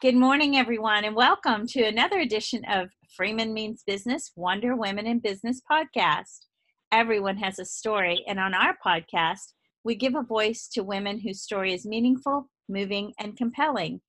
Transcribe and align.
Good 0.00 0.14
morning, 0.14 0.56
everyone, 0.56 1.04
and 1.04 1.16
welcome 1.16 1.66
to 1.70 1.82
another 1.82 2.20
edition 2.20 2.64
of 2.66 2.88
Freeman 3.16 3.52
Means 3.52 3.82
Business 3.84 4.30
Wonder 4.36 4.76
Women 4.76 5.08
in 5.08 5.18
Business 5.18 5.60
podcast. 5.68 6.46
Everyone 6.92 7.36
has 7.38 7.58
a 7.58 7.64
story, 7.64 8.24
and 8.28 8.38
on 8.38 8.54
our 8.54 8.76
podcast, 8.86 9.54
we 9.82 9.96
give 9.96 10.14
a 10.14 10.22
voice 10.22 10.68
to 10.74 10.84
women 10.84 11.18
whose 11.18 11.42
story 11.42 11.74
is 11.74 11.84
meaningful, 11.84 12.48
moving, 12.68 13.12
and 13.18 13.36
compelling. 13.36 14.00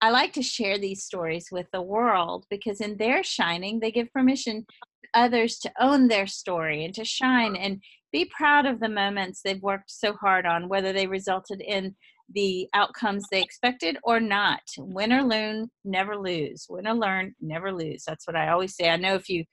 I 0.00 0.10
like 0.10 0.32
to 0.34 0.44
share 0.44 0.78
these 0.78 1.02
stories 1.02 1.48
with 1.50 1.66
the 1.72 1.82
world 1.82 2.46
because 2.48 2.80
in 2.80 2.96
their 2.96 3.24
shining, 3.24 3.80
they 3.80 3.90
give 3.90 4.12
permission 4.12 4.64
to 4.64 5.08
others 5.12 5.58
to 5.58 5.72
own 5.80 6.06
their 6.06 6.28
story 6.28 6.84
and 6.84 6.94
to 6.94 7.04
shine 7.04 7.56
and 7.56 7.82
be 8.12 8.26
proud 8.26 8.64
of 8.64 8.78
the 8.78 8.88
moments 8.88 9.40
they've 9.42 9.60
worked 9.60 9.90
so 9.90 10.12
hard 10.12 10.46
on, 10.46 10.68
whether 10.68 10.92
they 10.92 11.08
resulted 11.08 11.60
in 11.60 11.96
the 12.34 12.68
outcomes 12.74 13.24
they 13.30 13.42
expected 13.42 13.96
or 14.04 14.20
not. 14.20 14.60
Win 14.78 15.12
or 15.12 15.22
learn, 15.22 15.68
never 15.84 16.16
lose. 16.16 16.66
Win 16.68 16.86
or 16.86 16.94
learn, 16.94 17.34
never 17.40 17.72
lose. 17.72 18.04
That's 18.06 18.26
what 18.26 18.36
I 18.36 18.48
always 18.48 18.76
say. 18.76 18.88
I 18.88 18.96
know 18.96 19.14
if 19.14 19.28
you 19.28 19.44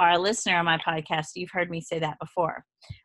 are 0.00 0.12
a 0.12 0.18
listener 0.18 0.56
on 0.56 0.64
my 0.64 0.78
podcast, 0.78 1.28
you've 1.34 1.50
heard 1.50 1.70
me 1.70 1.80
say 1.80 1.98
that 1.98 2.18
before. 2.20 2.64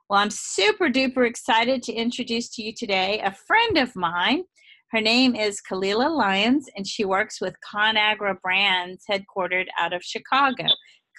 Well, 0.09 0.19
I'm 0.19 0.29
super 0.29 0.89
duper 0.89 1.27
excited 1.27 1.81
to 1.83 1.93
introduce 1.93 2.49
to 2.55 2.63
you 2.63 2.73
today 2.77 3.19
a 3.23 3.35
friend 3.47 3.77
of 3.77 3.95
mine. 3.95 4.43
Her 4.91 5.01
name 5.01 5.35
is 5.35 5.59
Khalilah 5.67 6.15
Lyons, 6.15 6.69
and 6.75 6.85
she 6.85 7.03
works 7.03 7.41
with 7.41 7.55
ConAgra 7.73 8.39
Brands, 8.41 9.03
headquartered 9.09 9.65
out 9.79 9.91
of 9.91 10.03
Chicago. 10.03 10.65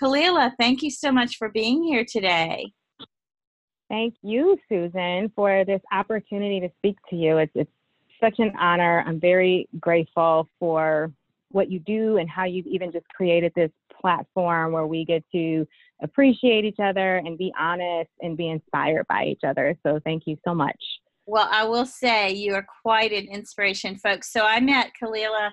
Khalilah, 0.01 0.53
thank 0.61 0.83
you 0.83 0.91
so 0.91 1.11
much 1.11 1.37
for 1.37 1.49
being 1.49 1.83
here 1.83 2.05
today. 2.09 2.71
Thank 3.91 4.15
you, 4.23 4.57
Susan, 4.69 5.31
for 5.35 5.65
this 5.65 5.83
opportunity 5.93 6.61
to 6.61 6.69
speak 6.79 6.97
to 7.11 7.17
you. 7.17 7.39
It's, 7.39 7.53
it's 7.55 7.71
such 8.21 8.39
an 8.39 8.53
honor. 8.59 9.05
I'm 9.07 9.21
very 9.21 9.69
grateful 9.81 10.49
for 10.59 11.13
what 11.51 11.71
you 11.71 11.79
do 11.79 12.17
and 12.17 12.29
how 12.29 12.45
you've 12.45 12.67
even 12.67 12.91
just 12.91 13.07
created 13.09 13.53
this 13.55 13.71
platform 14.01 14.73
where 14.73 14.87
we 14.87 15.05
get 15.05 15.25
to 15.33 15.67
appreciate 16.03 16.65
each 16.65 16.81
other 16.83 17.17
and 17.19 17.39
be 17.39 17.53
honest 17.59 18.11
and 18.21 18.37
be 18.37 18.51
inspired 18.51 19.07
by 19.09 19.25
each 19.25 19.43
other. 19.47 19.77
So 19.85 20.01
thank 20.05 20.25
you 20.27 20.37
so 20.45 20.55
much. 20.55 20.79
Well, 21.27 21.49
I 21.51 21.65
will 21.65 21.87
say 21.87 22.33
you 22.33 22.55
are 22.55 22.67
quite 22.83 23.13
an 23.13 23.29
inspiration, 23.29 23.97
folks. 23.97 24.33
So 24.33 24.45
I 24.45 24.61
met 24.61 24.91
Khalilah. 25.01 25.53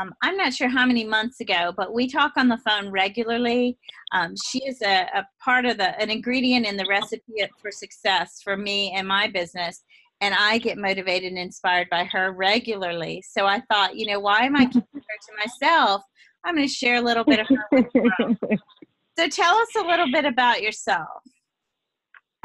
Um, 0.00 0.14
I'm 0.22 0.36
not 0.36 0.54
sure 0.54 0.68
how 0.68 0.86
many 0.86 1.04
months 1.04 1.40
ago, 1.40 1.74
but 1.76 1.92
we 1.92 2.08
talk 2.08 2.32
on 2.36 2.48
the 2.48 2.56
phone 2.58 2.88
regularly. 2.88 3.76
Um, 4.12 4.34
she 4.46 4.60
is 4.64 4.80
a, 4.80 5.08
a 5.14 5.26
part 5.44 5.66
of 5.66 5.76
the 5.76 6.00
an 6.00 6.08
ingredient 6.08 6.66
in 6.66 6.76
the 6.76 6.86
recipe 6.88 7.44
for 7.60 7.70
success 7.72 8.40
for 8.42 8.56
me 8.56 8.92
and 8.96 9.06
my 9.06 9.26
business 9.26 9.82
and 10.22 10.34
I 10.38 10.58
get 10.58 10.78
motivated 10.78 11.30
and 11.30 11.38
inspired 11.38 11.90
by 11.90 12.04
her 12.04 12.32
regularly. 12.32 13.22
So 13.28 13.44
I 13.44 13.60
thought, 13.68 13.96
you 13.96 14.06
know, 14.06 14.20
why 14.20 14.46
am 14.46 14.54
I 14.54 14.66
keeping 14.66 14.82
her 14.94 15.00
to 15.00 15.36
myself? 15.36 16.02
I'm 16.44 16.54
going 16.54 16.66
to 16.66 16.72
share 16.72 16.96
a 16.96 17.00
little 17.00 17.24
bit 17.24 17.40
of 17.40 17.48
her. 17.48 18.36
so 19.18 19.28
tell 19.28 19.56
us 19.56 19.68
a 19.76 19.82
little 19.82 20.10
bit 20.12 20.24
about 20.24 20.62
yourself. 20.62 21.08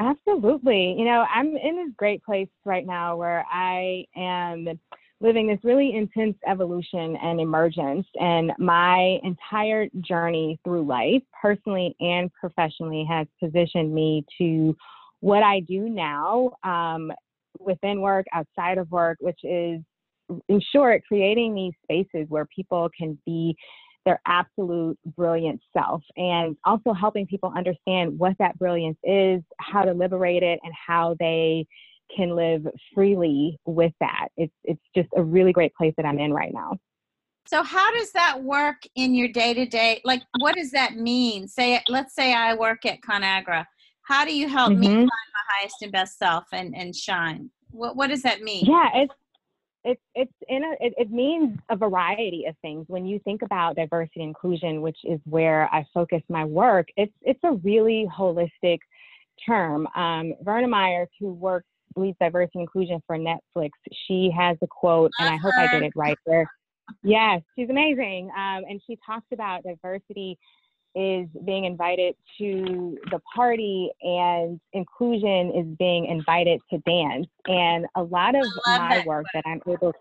Absolutely. 0.00 0.96
You 0.98 1.04
know, 1.04 1.24
I'm 1.32 1.56
in 1.56 1.76
this 1.76 1.94
great 1.96 2.22
place 2.24 2.48
right 2.64 2.84
now 2.84 3.16
where 3.16 3.44
I 3.50 4.04
am 4.16 4.68
living 5.20 5.46
this 5.46 5.58
really 5.62 5.94
intense 5.94 6.36
evolution 6.48 7.16
and 7.16 7.40
emergence. 7.40 8.06
And 8.20 8.52
my 8.58 9.18
entire 9.22 9.88
journey 10.00 10.58
through 10.64 10.84
life, 10.84 11.22
personally 11.40 11.94
and 12.00 12.30
professionally, 12.32 13.06
has 13.08 13.26
positioned 13.40 13.94
me 13.94 14.24
to 14.38 14.76
what 15.20 15.42
I 15.42 15.60
do 15.60 15.88
now 15.88 16.52
um, 16.62 17.12
within 17.58 18.00
work, 18.00 18.26
outside 18.32 18.78
of 18.78 18.90
work, 18.90 19.18
which 19.20 19.40
is, 19.42 19.80
in 20.48 20.60
short, 20.72 21.02
creating 21.06 21.54
these 21.54 21.72
spaces 21.82 22.26
where 22.28 22.46
people 22.54 22.88
can 22.98 23.18
be 23.24 23.56
their 24.04 24.20
absolute 24.26 24.98
brilliant 25.16 25.60
self 25.76 26.02
and 26.16 26.56
also 26.64 26.92
helping 26.92 27.26
people 27.26 27.52
understand 27.54 28.18
what 28.18 28.34
that 28.38 28.58
brilliance 28.58 28.96
is, 29.04 29.42
how 29.60 29.82
to 29.82 29.92
liberate 29.92 30.42
it, 30.42 30.58
and 30.62 30.72
how 30.86 31.14
they 31.20 31.66
can 32.14 32.34
live 32.34 32.66
freely 32.94 33.58
with 33.66 33.92
that. 34.00 34.28
It's 34.36 34.54
it's 34.64 34.80
just 34.94 35.08
a 35.16 35.22
really 35.22 35.52
great 35.52 35.74
place 35.74 35.92
that 35.96 36.06
I'm 36.06 36.18
in 36.18 36.32
right 36.32 36.52
now. 36.52 36.76
So 37.46 37.62
how 37.62 37.92
does 37.94 38.12
that 38.12 38.42
work 38.42 38.76
in 38.94 39.14
your 39.14 39.28
day 39.28 39.54
to 39.54 39.66
day? 39.66 40.00
Like 40.04 40.22
what 40.38 40.54
does 40.54 40.70
that 40.70 40.96
mean? 40.96 41.48
Say 41.48 41.82
let's 41.88 42.14
say 42.14 42.34
I 42.34 42.54
work 42.54 42.86
at 42.86 43.00
ConAgra. 43.02 43.66
How 44.02 44.24
do 44.24 44.34
you 44.34 44.48
help 44.48 44.72
mm-hmm. 44.72 44.80
me 44.80 44.86
find 44.86 45.06
my 45.06 45.42
highest 45.58 45.76
and 45.82 45.92
best 45.92 46.18
self 46.18 46.44
and, 46.52 46.74
and 46.74 46.96
shine? 46.96 47.50
What 47.70 47.96
what 47.96 48.08
does 48.08 48.22
that 48.22 48.42
mean? 48.42 48.64
Yeah, 48.66 48.88
it's 48.94 49.14
it's 49.84 50.02
it's 50.14 50.32
in 50.48 50.64
a 50.64 50.72
it, 50.80 50.94
it, 50.96 51.10
means 51.10 51.58
a 51.70 51.76
variety 51.76 52.44
of 52.46 52.56
things. 52.62 52.86
When 52.88 53.06
you 53.06 53.20
think 53.20 53.42
about 53.42 53.76
diversity 53.76 54.22
inclusion 54.22 54.82
which 54.82 54.98
is 55.04 55.20
where 55.24 55.68
i 55.72 55.86
focus 55.94 56.22
my 56.28 56.44
work 56.44 56.88
it's 56.96 57.12
it's 57.22 57.40
a 57.44 57.52
really 57.64 58.08
holistic 58.16 58.78
term. 59.46 59.86
Um, 59.94 60.34
verna 60.42 60.68
myers 60.68 61.08
who 61.20 61.32
works 61.32 61.66
leads 61.96 62.18
diversity 62.20 62.60
inclusion 62.60 63.00
for 63.06 63.16
netflix 63.16 63.70
she 64.06 64.30
has 64.36 64.56
a 64.62 64.66
quote 64.66 65.10
and 65.18 65.28
i 65.28 65.36
hope 65.36 65.54
i 65.56 65.66
get 65.68 65.82
it 65.82 65.92
right 65.96 66.18
there 66.26 66.48
yes 67.02 67.40
she's 67.56 67.70
amazing. 67.70 68.30
Um, 68.36 68.64
and 68.68 68.80
she 68.86 68.98
talks 69.04 69.26
about 69.32 69.62
diversity 69.62 70.38
is 70.94 71.28
being 71.44 71.64
invited 71.64 72.14
to 72.38 72.98
the 73.10 73.20
party 73.34 73.90
and 74.02 74.60
inclusion 74.72 75.52
is 75.54 75.66
being 75.78 76.06
invited 76.06 76.60
to 76.70 76.78
dance. 76.78 77.26
And 77.46 77.86
a 77.94 78.02
lot 78.02 78.34
of 78.34 78.46
my 78.66 78.96
that. 78.96 79.06
work 79.06 79.26
that 79.34 79.44
I'm 79.46 79.60
able 79.66 79.94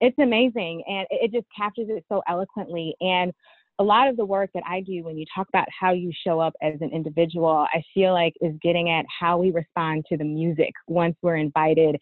it's 0.00 0.18
amazing 0.18 0.82
and 0.86 1.06
it 1.10 1.32
just 1.32 1.46
captures 1.56 1.88
it 1.90 2.04
so 2.08 2.22
eloquently. 2.28 2.94
And 3.00 3.32
a 3.80 3.84
lot 3.84 4.08
of 4.08 4.16
the 4.16 4.24
work 4.24 4.50
that 4.54 4.62
I 4.66 4.80
do 4.80 5.04
when 5.04 5.16
you 5.16 5.24
talk 5.34 5.48
about 5.48 5.66
how 5.78 5.92
you 5.92 6.12
show 6.24 6.40
up 6.40 6.54
as 6.62 6.74
an 6.80 6.90
individual, 6.92 7.66
I 7.72 7.82
feel 7.94 8.12
like 8.12 8.34
is 8.40 8.54
getting 8.62 8.90
at 8.90 9.06
how 9.20 9.38
we 9.38 9.50
respond 9.50 10.04
to 10.08 10.16
the 10.16 10.24
music 10.24 10.72
once 10.86 11.16
we're 11.22 11.36
invited 11.36 11.96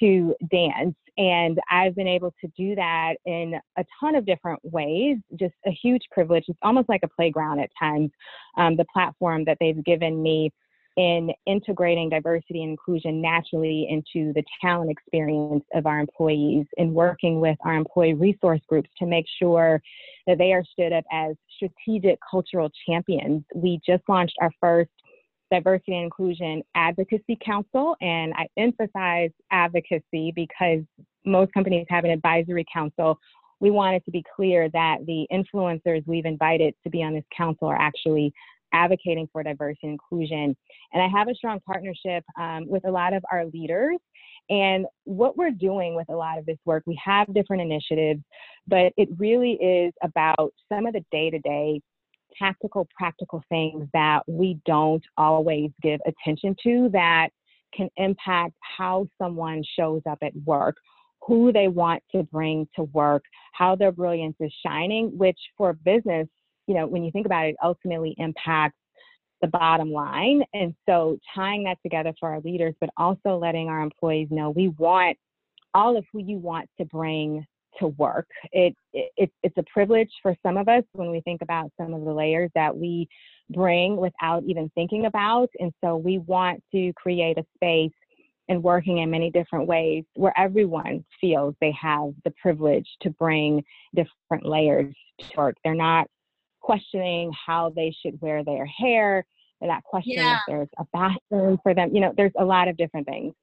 to 0.00 0.34
dance. 0.50 0.94
And 1.18 1.58
I've 1.70 1.94
been 1.94 2.08
able 2.08 2.34
to 2.42 2.50
do 2.56 2.74
that 2.74 3.14
in 3.24 3.54
a 3.78 3.84
ton 4.00 4.16
of 4.16 4.26
different 4.26 4.60
ways, 4.64 5.16
just 5.38 5.54
a 5.66 5.70
huge 5.70 6.02
privilege. 6.12 6.44
It's 6.48 6.58
almost 6.62 6.88
like 6.88 7.00
a 7.04 7.08
playground 7.08 7.60
at 7.60 7.70
times, 7.78 8.10
um, 8.58 8.76
the 8.76 8.84
platform 8.92 9.44
that 9.46 9.56
they've 9.60 9.82
given 9.84 10.22
me 10.22 10.50
in 10.96 11.30
integrating 11.44 12.08
diversity 12.08 12.62
and 12.62 12.70
inclusion 12.70 13.20
naturally 13.20 13.86
into 13.90 14.32
the 14.32 14.42
talent 14.62 14.90
experience 14.90 15.64
of 15.74 15.86
our 15.86 16.00
employees 16.00 16.66
and 16.78 16.92
working 16.92 17.38
with 17.38 17.58
our 17.64 17.74
employee 17.74 18.14
resource 18.14 18.60
groups 18.66 18.88
to 18.98 19.06
make 19.06 19.26
sure 19.38 19.80
that 20.26 20.38
they 20.38 20.52
are 20.52 20.64
stood 20.64 20.92
up 20.92 21.04
as 21.12 21.36
strategic 21.54 22.18
cultural 22.30 22.70
champions. 22.86 23.44
We 23.54 23.78
just 23.86 24.02
launched 24.08 24.36
our 24.40 24.50
first 24.58 24.90
Diversity 25.50 25.94
and 25.94 26.04
Inclusion 26.04 26.62
Advocacy 26.74 27.38
Council, 27.44 27.96
and 28.00 28.32
I 28.34 28.48
emphasize 28.56 29.30
advocacy 29.50 30.32
because 30.34 30.80
most 31.24 31.52
companies 31.52 31.86
have 31.88 32.04
an 32.04 32.10
advisory 32.10 32.64
council. 32.72 33.18
We 33.60 33.70
wanted 33.70 34.04
to 34.04 34.10
be 34.10 34.24
clear 34.34 34.68
that 34.70 34.98
the 35.06 35.26
influencers 35.32 36.06
we've 36.06 36.26
invited 36.26 36.74
to 36.84 36.90
be 36.90 37.02
on 37.02 37.14
this 37.14 37.24
council 37.36 37.68
are 37.68 37.80
actually 37.80 38.32
advocating 38.72 39.28
for 39.32 39.42
diversity 39.42 39.86
and 39.88 39.92
inclusion. 39.92 40.56
And 40.92 41.02
I 41.02 41.08
have 41.08 41.28
a 41.28 41.34
strong 41.34 41.60
partnership 41.60 42.24
um, 42.38 42.66
with 42.68 42.86
a 42.86 42.90
lot 42.90 43.14
of 43.14 43.24
our 43.32 43.46
leaders. 43.46 43.96
And 44.48 44.86
what 45.04 45.36
we're 45.36 45.50
doing 45.50 45.96
with 45.96 46.08
a 46.08 46.14
lot 46.14 46.38
of 46.38 46.46
this 46.46 46.58
work, 46.64 46.84
we 46.86 47.00
have 47.04 47.32
different 47.34 47.62
initiatives, 47.62 48.20
but 48.68 48.92
it 48.96 49.08
really 49.18 49.52
is 49.52 49.92
about 50.02 50.52
some 50.68 50.86
of 50.86 50.92
the 50.92 51.04
day 51.10 51.30
to 51.30 51.38
day 51.40 51.80
tactical, 52.38 52.88
practical 52.96 53.42
things 53.48 53.88
that 53.92 54.20
we 54.26 54.58
don't 54.66 55.04
always 55.16 55.70
give 55.82 56.00
attention 56.06 56.54
to 56.62 56.88
that 56.92 57.28
can 57.74 57.88
impact 57.96 58.54
how 58.60 59.06
someone 59.20 59.62
shows 59.78 60.02
up 60.08 60.18
at 60.22 60.32
work, 60.44 60.76
who 61.26 61.52
they 61.52 61.68
want 61.68 62.02
to 62.12 62.22
bring 62.24 62.68
to 62.76 62.84
work, 62.84 63.22
how 63.52 63.76
their 63.76 63.92
brilliance 63.92 64.36
is 64.40 64.52
shining, 64.64 65.16
which 65.16 65.38
for 65.56 65.72
business, 65.72 66.28
you 66.66 66.74
know, 66.74 66.86
when 66.86 67.04
you 67.04 67.10
think 67.10 67.26
about 67.26 67.46
it, 67.46 67.56
ultimately 67.62 68.14
impacts 68.18 68.78
the 69.42 69.48
bottom 69.48 69.92
line. 69.92 70.42
And 70.54 70.74
so 70.88 71.18
tying 71.34 71.64
that 71.64 71.78
together 71.82 72.14
for 72.18 72.30
our 72.30 72.40
leaders, 72.40 72.74
but 72.80 72.90
also 72.96 73.36
letting 73.36 73.68
our 73.68 73.82
employees 73.82 74.28
know 74.30 74.50
we 74.50 74.68
want 74.68 75.18
all 75.74 75.96
of 75.96 76.04
who 76.12 76.20
you 76.20 76.38
want 76.38 76.68
to 76.78 76.86
bring 76.86 77.44
to 77.78 77.88
work. 77.88 78.26
It, 78.52 78.74
it, 78.92 79.30
it's 79.42 79.56
a 79.56 79.64
privilege 79.72 80.10
for 80.22 80.34
some 80.44 80.56
of 80.56 80.68
us 80.68 80.84
when 80.92 81.10
we 81.10 81.20
think 81.22 81.42
about 81.42 81.70
some 81.80 81.94
of 81.94 82.04
the 82.04 82.12
layers 82.12 82.50
that 82.54 82.76
we 82.76 83.08
bring 83.50 83.96
without 83.96 84.42
even 84.44 84.70
thinking 84.74 85.06
about. 85.06 85.48
And 85.58 85.72
so 85.82 85.96
we 85.96 86.18
want 86.18 86.62
to 86.72 86.92
create 86.94 87.38
a 87.38 87.44
space 87.54 87.92
and 88.48 88.62
working 88.62 88.98
in 88.98 89.10
many 89.10 89.30
different 89.30 89.66
ways 89.66 90.04
where 90.14 90.32
everyone 90.38 91.04
feels 91.20 91.54
they 91.60 91.72
have 91.80 92.12
the 92.24 92.32
privilege 92.40 92.88
to 93.02 93.10
bring 93.10 93.64
different 93.94 94.46
layers 94.46 94.94
to 95.18 95.26
work. 95.36 95.56
They're 95.64 95.74
not 95.74 96.06
questioning 96.60 97.32
how 97.46 97.72
they 97.74 97.94
should 98.02 98.20
wear 98.20 98.44
their 98.44 98.66
hair. 98.66 99.24
They're 99.60 99.70
not 99.70 99.84
questioning 99.84 100.18
yeah. 100.18 100.36
if 100.36 100.42
there's 100.46 100.68
a 100.78 100.84
bathroom 100.92 101.58
for 101.62 101.74
them. 101.74 101.90
You 101.94 102.00
know, 102.00 102.12
there's 102.16 102.32
a 102.38 102.44
lot 102.44 102.68
of 102.68 102.76
different 102.76 103.06
things. 103.06 103.34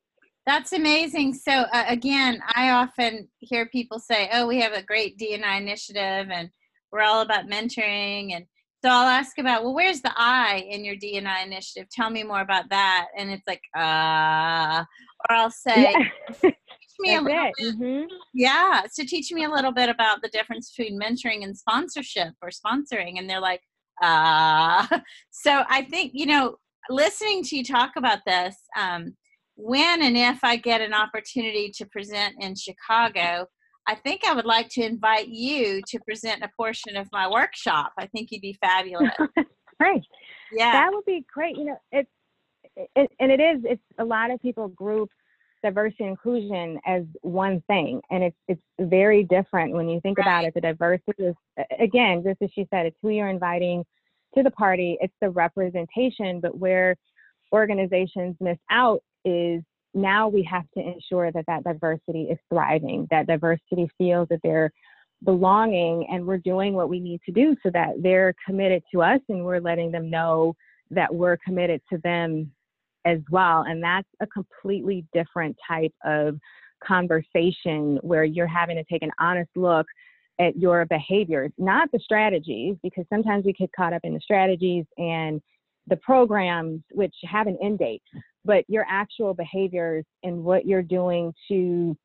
That's 0.46 0.74
amazing. 0.74 1.34
So 1.36 1.52
uh, 1.52 1.86
again, 1.88 2.42
I 2.56 2.72
often 2.72 3.30
hear 3.40 3.68
people 3.68 4.00
say, 4.00 4.30
"Oh, 4.34 4.46
we 4.46 4.60
have 4.60 4.74
a 4.74 4.84
great 4.84 5.18
D&I 5.18 5.58
initiative, 5.58 6.30
and 6.32 6.50
we're 6.92 7.02
all 7.02 7.22
about 7.22 7.48
mentoring." 7.48 8.36
And 8.36 8.46
so 8.84 8.90
I'll 8.90 9.08
ask 9.08 9.38
about, 9.38 9.64
"Well, 9.64 9.74
where's 9.74 10.02
the 10.02 10.12
I 10.16 10.66
in 10.70 10.84
your 10.84 10.98
D&I 10.98 11.44
initiative? 11.44 11.88
Tell 11.90 12.10
me 12.10 12.24
more 12.24 12.42
about 12.42 12.70
that." 12.72 13.08
And 13.18 13.32
it's 13.32 13.48
like, 13.48 13.62
"Uh," 13.76 14.84
or 15.30 15.36
I'll 15.36 15.50
say, 15.50 15.94
yeah. 15.94 16.10
"Teach 16.42 16.52
me 17.00 17.16
a 17.16 17.22
little 17.22 17.52
bit." 17.58 17.76
Mm-hmm. 17.76 18.06
Yeah, 18.34 18.82
so 18.92 19.04
teach 19.08 19.32
me 19.32 19.46
a 19.46 19.50
little 19.50 19.72
bit 19.72 19.88
about 19.88 20.22
the 20.22 20.30
difference 20.30 20.74
between 20.76 21.00
mentoring 21.00 21.46
and 21.46 21.58
sponsorship 21.58 22.34
or 22.42 22.50
sponsoring, 22.50 23.18
and 23.18 23.30
they're 23.30 23.40
like, 23.40 23.62
"Uh." 24.02 24.86
So 25.32 25.64
I 25.70 25.84
think 25.84 26.12
you 26.14 26.26
know, 26.26 26.58
listening 26.90 27.44
to 27.44 27.58
you 27.58 27.64
talk 27.64 27.92
about 27.96 28.20
this. 28.26 28.58
Um, 28.78 29.16
when 29.56 30.02
and 30.02 30.18
if 30.18 30.44
I 30.44 30.56
get 30.56 30.82
an 30.82 30.94
opportunity 30.94 31.72
to 31.76 31.86
present 31.86 32.36
in 32.40 32.56
Chicago, 32.56 33.48
I 33.88 33.96
think 33.96 34.22
I 34.26 34.34
would 34.34 34.46
like 34.46 34.70
to 34.70 34.84
invite 34.84 35.28
you 35.28 35.82
to 35.88 36.00
present 36.00 36.44
a 36.44 36.50
portion 36.58 36.96
of 36.96 37.08
my 37.12 37.30
workshop. 37.30 37.92
I 37.98 38.08
think 38.08 38.32
you'd 38.32 38.42
be 38.42 38.58
fabulous. 38.62 39.12
great. 39.80 40.04
Yeah. 40.52 40.72
That 40.72 40.92
would 40.94 41.06
be 41.06 41.26
great. 41.32 41.58
You 41.58 41.66
know, 41.66 41.78
it's, 41.92 42.10
it, 42.96 43.12
and 43.20 43.32
it 43.32 43.40
is, 43.40 43.62
it's 43.66 43.84
a 44.00 44.06
lot 44.06 44.32
of 44.32 44.42
people 44.42 44.70
group 44.70 45.10
diversity 45.64 46.04
and 46.04 46.12
inclusion 46.12 46.80
as 46.86 47.04
one 47.22 47.62
thing. 47.68 48.02
And 48.12 48.24
it's, 48.24 48.38
it's 48.48 48.62
very 48.80 49.24
different 49.24 49.74
when 49.74 49.90
you 49.90 50.00
think 50.02 50.18
right. 50.18 50.28
about 50.28 50.46
it. 50.46 50.54
The 50.54 50.62
diversity 50.62 51.24
is, 51.24 51.36
again, 51.80 52.24
just 52.24 52.42
as 52.42 52.50
she 52.54 52.68
said, 52.70 52.86
it's 52.86 52.98
who 53.02 53.10
you're 53.10 53.30
inviting 53.30 53.84
to 54.36 54.44
the 54.44 54.52
party, 54.52 54.98
it's 55.00 55.14
the 55.22 55.30
representation, 55.30 56.40
but 56.40 56.58
where 56.58 56.96
organizations 57.54 58.36
miss 58.40 58.58
out 58.72 59.02
is 59.26 59.62
now 59.94 60.28
we 60.28 60.44
have 60.44 60.66
to 60.76 60.82
ensure 60.82 61.32
that 61.32 61.46
that 61.48 61.64
diversity 61.64 62.24
is 62.24 62.38
thriving, 62.50 63.08
that 63.12 63.28
diversity 63.28 63.90
feels 63.98 64.28
that 64.30 64.40
they're 64.44 64.72
belonging, 65.24 66.08
and 66.12 66.26
we're 66.26 66.38
doing 66.38 66.74
what 66.74 66.90
we 66.90 67.00
need 67.00 67.22
to 67.26 67.32
do 67.32 67.56
so 67.64 67.70
that 67.72 67.94
they're 68.02 68.34
committed 68.46 68.84
to 68.92 69.02
us 69.02 69.20
and 69.30 69.46
we're 69.46 69.60
letting 69.60 69.92
them 69.92 70.10
know 70.10 70.56
that 70.90 71.14
we're 71.14 71.38
committed 71.38 71.82
to 71.92 71.98
them 72.00 72.52
as 73.06 73.20
well. 73.30 73.64
And 73.68 73.82
that's 73.82 74.08
a 74.22 74.28
completely 74.28 75.06
different 75.14 75.56
type 75.68 75.94
of 76.04 76.38
conversation 76.86 77.98
where 78.02 78.24
you're 78.24 78.48
having 78.48 78.76
to 78.76 78.84
take 78.84 79.04
an 79.04 79.12
honest 79.20 79.50
look 79.56 79.86
at 80.40 80.58
your 80.58 80.86
behaviors, 80.86 81.52
not 81.58 81.92
the 81.92 82.00
strategies, 82.00 82.76
because 82.82 83.06
sometimes 83.10 83.46
we 83.46 83.54
get 83.54 83.70
caught 83.76 83.94
up 83.94 84.02
in 84.04 84.14
the 84.14 84.20
strategies 84.20 84.86
and 84.98 85.42
the 85.88 85.98
programs 85.98 86.82
which 86.92 87.16
have 87.24 87.48
an 87.48 87.58
end 87.62 87.80
date 87.80 88.02
but 88.46 88.66
your 88.68 88.86
actual 88.90 89.34
behaviors 89.34 90.06
and 90.24 90.44
what 90.44 90.66
you're 90.66 90.82
doing 90.82 91.34
to 91.48 91.96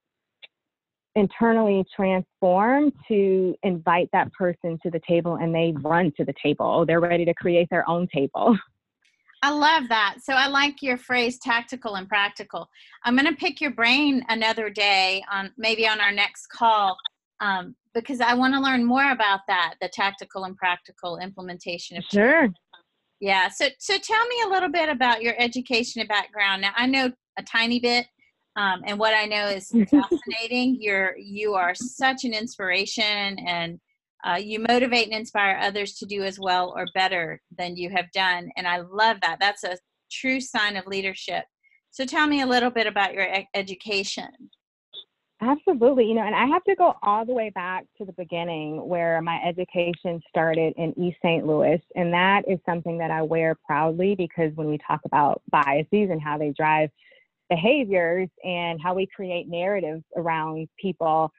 internally 1.14 1.84
transform 1.94 2.92
to 3.08 3.54
invite 3.62 4.08
that 4.12 4.32
person 4.32 4.78
to 4.82 4.90
the 4.90 5.00
table 5.06 5.36
and 5.36 5.54
they 5.54 5.74
run 5.80 6.12
to 6.16 6.24
the 6.24 6.34
table. 6.40 6.86
They're 6.86 7.00
ready 7.00 7.24
to 7.24 7.34
create 7.34 7.68
their 7.70 7.88
own 7.88 8.06
table. 8.14 8.56
I 9.42 9.50
love 9.50 9.88
that. 9.88 10.16
So 10.22 10.32
I 10.32 10.48
like 10.48 10.82
your 10.82 10.96
phrase 10.96 11.38
tactical 11.38 11.94
and 11.94 12.08
practical. 12.08 12.68
I'm 13.04 13.16
going 13.16 13.28
to 13.28 13.36
pick 13.36 13.60
your 13.60 13.70
brain 13.70 14.24
another 14.28 14.68
day 14.68 15.22
on 15.30 15.52
maybe 15.56 15.86
on 15.86 16.00
our 16.00 16.10
next 16.10 16.48
call 16.48 16.96
um, 17.40 17.76
because 17.94 18.20
I 18.20 18.34
want 18.34 18.54
to 18.54 18.60
learn 18.60 18.84
more 18.84 19.12
about 19.12 19.40
that 19.46 19.74
the 19.80 19.88
tactical 19.88 20.44
and 20.44 20.56
practical 20.56 21.18
implementation 21.18 21.96
of 21.96 22.04
sure. 22.10 22.48
Yeah. 23.20 23.48
So, 23.48 23.66
so 23.78 23.98
tell 23.98 24.26
me 24.26 24.42
a 24.46 24.48
little 24.48 24.70
bit 24.70 24.88
about 24.88 25.22
your 25.22 25.34
education 25.38 26.00
and 26.00 26.08
background. 26.08 26.62
Now, 26.62 26.72
I 26.76 26.86
know 26.86 27.10
a 27.36 27.42
tiny 27.42 27.80
bit, 27.80 28.06
um, 28.56 28.82
and 28.86 28.98
what 28.98 29.14
I 29.14 29.26
know 29.26 29.46
is 29.46 29.68
fascinating. 29.90 30.76
You're 30.80 31.16
you 31.18 31.54
are 31.54 31.74
such 31.74 32.24
an 32.24 32.32
inspiration, 32.32 33.38
and 33.40 33.80
uh, 34.24 34.38
you 34.40 34.60
motivate 34.60 35.06
and 35.06 35.14
inspire 35.14 35.58
others 35.60 35.94
to 35.94 36.06
do 36.06 36.22
as 36.22 36.38
well 36.38 36.72
or 36.76 36.86
better 36.94 37.40
than 37.56 37.76
you 37.76 37.90
have 37.90 38.10
done. 38.12 38.50
And 38.56 38.68
I 38.68 38.78
love 38.78 39.18
that. 39.22 39.38
That's 39.40 39.64
a 39.64 39.78
true 40.10 40.40
sign 40.40 40.76
of 40.76 40.86
leadership. 40.86 41.44
So, 41.90 42.04
tell 42.04 42.26
me 42.28 42.42
a 42.42 42.46
little 42.46 42.70
bit 42.70 42.86
about 42.86 43.14
your 43.14 43.26
education. 43.54 44.28
Absolutely. 45.40 46.06
You 46.06 46.14
know, 46.14 46.22
and 46.22 46.34
I 46.34 46.46
have 46.46 46.64
to 46.64 46.74
go 46.74 46.96
all 47.02 47.24
the 47.24 47.32
way 47.32 47.50
back 47.50 47.84
to 47.98 48.04
the 48.04 48.12
beginning 48.12 48.88
where 48.88 49.22
my 49.22 49.40
education 49.46 50.20
started 50.28 50.74
in 50.76 50.98
East 50.98 51.18
St. 51.24 51.46
Louis. 51.46 51.80
And 51.94 52.12
that 52.12 52.42
is 52.48 52.58
something 52.66 52.98
that 52.98 53.12
I 53.12 53.22
wear 53.22 53.54
proudly 53.54 54.16
because 54.16 54.50
when 54.56 54.66
we 54.66 54.78
talk 54.84 55.00
about 55.04 55.40
biases 55.50 56.10
and 56.10 56.20
how 56.20 56.38
they 56.38 56.52
drive 56.56 56.90
behaviors 57.48 58.28
and 58.44 58.80
how 58.82 58.94
we 58.94 59.06
create 59.06 59.48
narratives 59.48 60.02
around 60.16 60.68
people, 60.80 61.30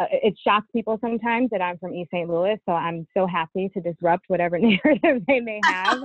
uh, 0.00 0.06
it 0.10 0.34
shocks 0.42 0.66
people 0.72 0.98
sometimes 1.00 1.48
that 1.50 1.62
I'm 1.62 1.78
from 1.78 1.94
East 1.94 2.10
St. 2.10 2.28
Louis. 2.28 2.58
So 2.66 2.72
I'm 2.72 3.06
so 3.16 3.24
happy 3.24 3.70
to 3.74 3.80
disrupt 3.80 4.24
whatever 4.26 4.58
narrative 4.60 5.22
they 5.28 5.38
may 5.38 5.60
have 5.64 6.02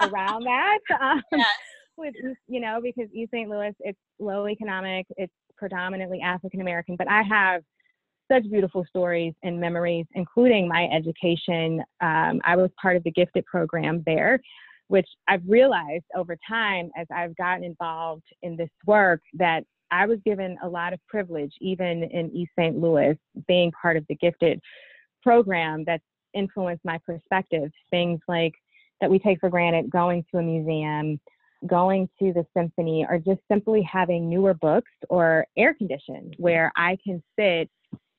around 0.00 0.44
that. 0.46 0.78
Um, 0.98 1.22
yes. 1.30 1.46
With, 1.98 2.14
you 2.46 2.60
know, 2.60 2.80
because 2.82 3.08
East 3.12 3.32
St. 3.32 3.48
Louis, 3.48 3.74
it's 3.80 3.98
low 4.18 4.48
economic, 4.48 5.06
it's 5.16 5.32
predominantly 5.56 6.20
African 6.20 6.60
American, 6.60 6.96
but 6.96 7.08
I 7.08 7.22
have 7.22 7.62
such 8.30 8.48
beautiful 8.50 8.84
stories 8.88 9.34
and 9.42 9.60
memories, 9.60 10.06
including 10.14 10.68
my 10.68 10.88
education. 10.92 11.80
Um, 12.00 12.40
I 12.44 12.56
was 12.56 12.70
part 12.80 12.96
of 12.96 13.04
the 13.04 13.10
gifted 13.10 13.44
program 13.46 14.02
there, 14.06 14.40
which 14.88 15.08
I've 15.28 15.42
realized 15.46 16.04
over 16.14 16.36
time 16.48 16.90
as 16.96 17.06
I've 17.14 17.36
gotten 17.36 17.64
involved 17.64 18.24
in 18.42 18.56
this 18.56 18.70
work 18.86 19.20
that 19.34 19.64
I 19.90 20.06
was 20.06 20.18
given 20.24 20.56
a 20.62 20.68
lot 20.68 20.92
of 20.92 21.00
privilege, 21.06 21.52
even 21.60 22.02
in 22.04 22.30
East 22.34 22.50
St. 22.58 22.76
Louis, 22.76 23.16
being 23.46 23.70
part 23.80 23.96
of 23.96 24.04
the 24.08 24.16
gifted 24.16 24.60
program 25.22 25.84
that's 25.86 26.02
influenced 26.34 26.84
my 26.84 26.98
perspective. 27.06 27.70
Things 27.90 28.20
like 28.26 28.54
that 29.00 29.10
we 29.10 29.18
take 29.18 29.38
for 29.40 29.50
granted, 29.50 29.90
going 29.90 30.24
to 30.30 30.38
a 30.38 30.42
museum, 30.42 31.20
going 31.66 32.08
to 32.18 32.32
the 32.32 32.46
symphony 32.56 33.06
or 33.08 33.18
just 33.18 33.40
simply 33.50 33.82
having 33.82 34.28
newer 34.28 34.54
books 34.54 34.90
or 35.08 35.46
air 35.56 35.74
conditioned 35.74 36.34
where 36.38 36.72
I 36.76 36.98
can 37.04 37.22
sit 37.38 37.70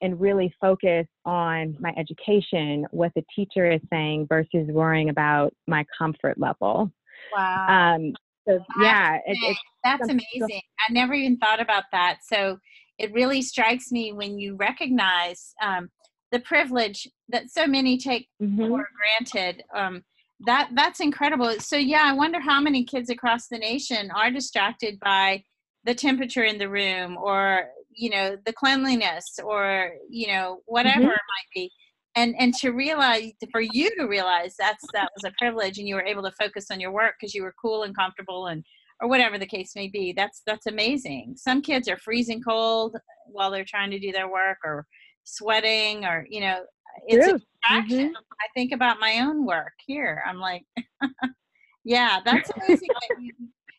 and 0.01 0.19
really 0.19 0.53
focus 0.61 1.07
on 1.25 1.75
my 1.79 1.93
education, 1.97 2.85
what 2.91 3.11
the 3.15 3.23
teacher 3.35 3.69
is 3.71 3.81
saying 3.91 4.27
versus 4.27 4.67
worrying 4.69 5.09
about 5.09 5.53
my 5.67 5.85
comfort 5.97 6.37
level. 6.37 6.91
Wow. 7.35 7.95
Um, 7.95 8.13
so 8.47 8.59
yeah, 8.81 9.15
it, 9.25 9.37
it's 9.41 9.59
that's 9.83 10.07
amazing. 10.07 10.61
I 10.87 10.93
never 10.93 11.13
even 11.13 11.37
thought 11.37 11.59
about 11.59 11.83
that. 11.91 12.19
So 12.23 12.59
it 12.97 13.11
really 13.13 13.41
strikes 13.41 13.91
me 13.91 14.13
when 14.13 14.37
you 14.37 14.55
recognize 14.55 15.53
um, 15.61 15.89
the 16.31 16.39
privilege 16.39 17.07
that 17.29 17.49
so 17.49 17.67
many 17.67 17.97
take 17.97 18.29
mm-hmm. 18.41 18.57
for 18.57 18.87
granted. 18.95 19.63
Um, 19.75 20.03
that 20.45 20.69
that's 20.75 20.99
incredible. 20.99 21.51
So 21.59 21.77
yeah 21.77 22.03
i 22.05 22.13
wonder 22.13 22.39
how 22.39 22.61
many 22.61 22.83
kids 22.83 23.09
across 23.09 23.47
the 23.47 23.57
nation 23.57 24.11
are 24.11 24.31
distracted 24.31 24.99
by 24.99 25.43
the 25.83 25.95
temperature 25.95 26.43
in 26.43 26.57
the 26.57 26.69
room 26.69 27.17
or 27.17 27.69
you 27.97 28.09
know 28.09 28.37
the 28.45 28.53
cleanliness 28.53 29.39
or 29.43 29.91
you 30.09 30.27
know 30.27 30.59
whatever 30.65 30.99
mm-hmm. 30.99 31.09
it 31.09 31.09
might 31.11 31.49
be. 31.53 31.71
And 32.15 32.35
and 32.39 32.53
to 32.55 32.71
realize 32.71 33.31
for 33.51 33.61
you 33.61 33.89
to 33.95 34.05
realize 34.05 34.55
that's 34.57 34.85
that 34.93 35.09
was 35.15 35.23
a 35.23 35.33
privilege 35.37 35.77
and 35.77 35.87
you 35.87 35.95
were 35.95 36.05
able 36.05 36.23
to 36.23 36.31
focus 36.39 36.67
on 36.71 36.79
your 36.79 36.91
work 36.91 37.15
because 37.19 37.33
you 37.33 37.43
were 37.43 37.55
cool 37.61 37.83
and 37.83 37.95
comfortable 37.95 38.47
and 38.47 38.63
or 39.01 39.07
whatever 39.07 39.37
the 39.37 39.45
case 39.45 39.73
may 39.75 39.87
be 39.87 40.13
that's 40.15 40.41
that's 40.45 40.67
amazing. 40.67 41.35
Some 41.37 41.61
kids 41.61 41.87
are 41.87 41.97
freezing 41.97 42.41
cold 42.41 42.95
while 43.27 43.51
they're 43.51 43.65
trying 43.65 43.91
to 43.91 43.99
do 43.99 44.11
their 44.11 44.29
work 44.29 44.57
or 44.63 44.85
sweating 45.23 46.05
or 46.05 46.25
you 46.29 46.41
know 46.41 46.59
it's 47.05 47.25
True. 47.25 47.35
a 47.35 47.39
distraction. 47.39 48.09
Mm-hmm. 48.09 48.23
I 48.39 48.47
think 48.53 48.71
about 48.71 48.99
my 48.99 49.19
own 49.21 49.45
work 49.45 49.73
here. 49.85 50.23
I'm 50.25 50.39
like, 50.39 50.63
yeah, 51.83 52.19
that's 52.23 52.49
amazing. 52.51 52.89
you, 53.19 53.31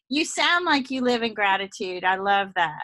you 0.08 0.24
sound 0.24 0.64
like 0.64 0.90
you 0.90 1.02
live 1.02 1.22
in 1.22 1.34
gratitude. 1.34 2.04
I 2.04 2.16
love 2.16 2.50
that. 2.56 2.82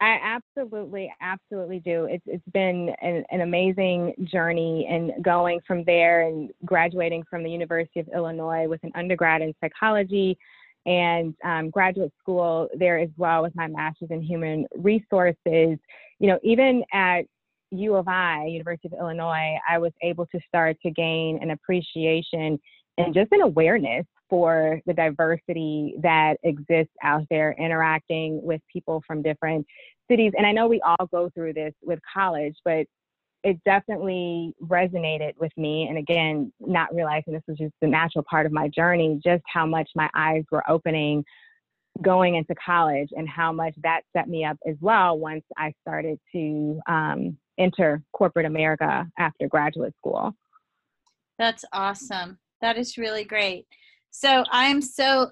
I 0.00 0.18
absolutely, 0.22 1.12
absolutely 1.20 1.80
do. 1.80 2.04
It's 2.04 2.22
it's 2.26 2.48
been 2.52 2.94
an, 3.02 3.24
an, 3.30 3.40
amazing 3.40 4.14
journey, 4.30 4.86
and 4.88 5.12
going 5.24 5.60
from 5.66 5.82
there 5.84 6.22
and 6.22 6.50
graduating 6.64 7.24
from 7.28 7.42
the 7.42 7.50
University 7.50 7.98
of 7.98 8.08
Illinois 8.14 8.68
with 8.68 8.82
an 8.84 8.92
undergrad 8.94 9.42
in 9.42 9.52
psychology, 9.60 10.38
and 10.86 11.34
um, 11.44 11.70
graduate 11.70 12.12
school 12.20 12.68
there 12.76 12.98
as 12.98 13.10
well 13.16 13.42
with 13.42 13.54
my 13.56 13.66
master's 13.66 14.10
in 14.10 14.22
human 14.22 14.66
resources. 14.76 15.36
You 16.20 16.28
know, 16.28 16.38
even 16.44 16.84
at 16.92 17.22
U 17.70 17.94
of 17.96 18.08
I, 18.08 18.46
University 18.46 18.88
of 18.88 18.98
Illinois, 18.98 19.56
I 19.68 19.78
was 19.78 19.92
able 20.02 20.26
to 20.26 20.40
start 20.46 20.76
to 20.82 20.90
gain 20.90 21.38
an 21.42 21.50
appreciation 21.50 22.58
and 22.96 23.14
just 23.14 23.30
an 23.32 23.42
awareness 23.42 24.04
for 24.28 24.80
the 24.86 24.92
diversity 24.92 25.94
that 26.02 26.36
exists 26.42 26.92
out 27.02 27.24
there, 27.30 27.54
interacting 27.58 28.42
with 28.42 28.60
people 28.72 29.02
from 29.06 29.22
different 29.22 29.66
cities. 30.10 30.32
And 30.36 30.46
I 30.46 30.52
know 30.52 30.66
we 30.66 30.80
all 30.80 31.06
go 31.10 31.30
through 31.34 31.54
this 31.54 31.72
with 31.82 32.00
college, 32.12 32.56
but 32.64 32.86
it 33.44 33.62
definitely 33.64 34.52
resonated 34.62 35.32
with 35.38 35.52
me. 35.56 35.86
And 35.88 35.96
again, 35.96 36.52
not 36.60 36.92
realizing 36.94 37.32
this 37.32 37.42
was 37.46 37.56
just 37.56 37.74
the 37.80 37.86
natural 37.86 38.24
part 38.28 38.46
of 38.46 38.52
my 38.52 38.68
journey, 38.68 39.20
just 39.24 39.44
how 39.52 39.64
much 39.64 39.88
my 39.94 40.10
eyes 40.14 40.42
were 40.50 40.68
opening 40.68 41.24
going 42.02 42.36
into 42.36 42.54
college 42.54 43.08
and 43.12 43.28
how 43.28 43.52
much 43.52 43.74
that 43.82 44.02
set 44.16 44.28
me 44.28 44.44
up 44.44 44.56
as 44.68 44.76
well 44.80 45.18
once 45.18 45.44
I 45.56 45.72
started 45.82 46.18
to 46.32 46.80
um, 46.86 47.36
enter 47.58 48.02
corporate 48.12 48.46
America 48.46 49.06
after 49.18 49.48
graduate 49.48 49.94
school. 49.96 50.34
That's 51.38 51.64
awesome. 51.72 52.38
That 52.60 52.76
is 52.76 52.98
really 52.98 53.24
great. 53.24 53.66
So 54.10 54.44
I'm 54.50 54.80
so 54.80 55.30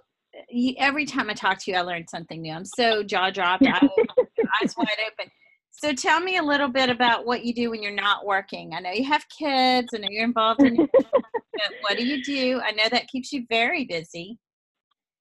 every 0.78 1.06
time 1.06 1.30
I 1.30 1.34
talk 1.34 1.58
to 1.64 1.70
you, 1.70 1.76
I 1.76 1.80
learn 1.80 2.06
something 2.08 2.42
new. 2.42 2.52
I'm 2.52 2.64
so 2.64 3.02
jaw 3.02 3.30
dropped, 3.30 3.66
eyes 3.66 4.74
wide 4.76 4.88
open. 5.06 5.30
So 5.70 5.92
tell 5.92 6.20
me 6.20 6.38
a 6.38 6.42
little 6.42 6.68
bit 6.68 6.88
about 6.88 7.26
what 7.26 7.44
you 7.44 7.52
do 7.52 7.70
when 7.70 7.82
you're 7.82 7.92
not 7.92 8.24
working. 8.24 8.72
I 8.74 8.80
know 8.80 8.92
you 8.92 9.04
have 9.04 9.26
kids. 9.28 9.88
I 9.94 9.98
know 9.98 10.08
you're 10.10 10.24
involved 10.24 10.62
in. 10.62 10.76
what 11.80 11.98
do 11.98 12.06
you 12.06 12.22
do? 12.22 12.60
I 12.64 12.70
know 12.72 12.88
that 12.90 13.08
keeps 13.08 13.32
you 13.32 13.44
very 13.48 13.84
busy. 13.84 14.38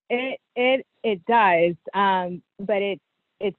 It 0.09 0.39
it 0.55 0.85
it 1.03 1.25
does, 1.25 1.75
um, 1.93 2.41
but 2.59 2.81
it 2.81 2.99
it's 3.39 3.57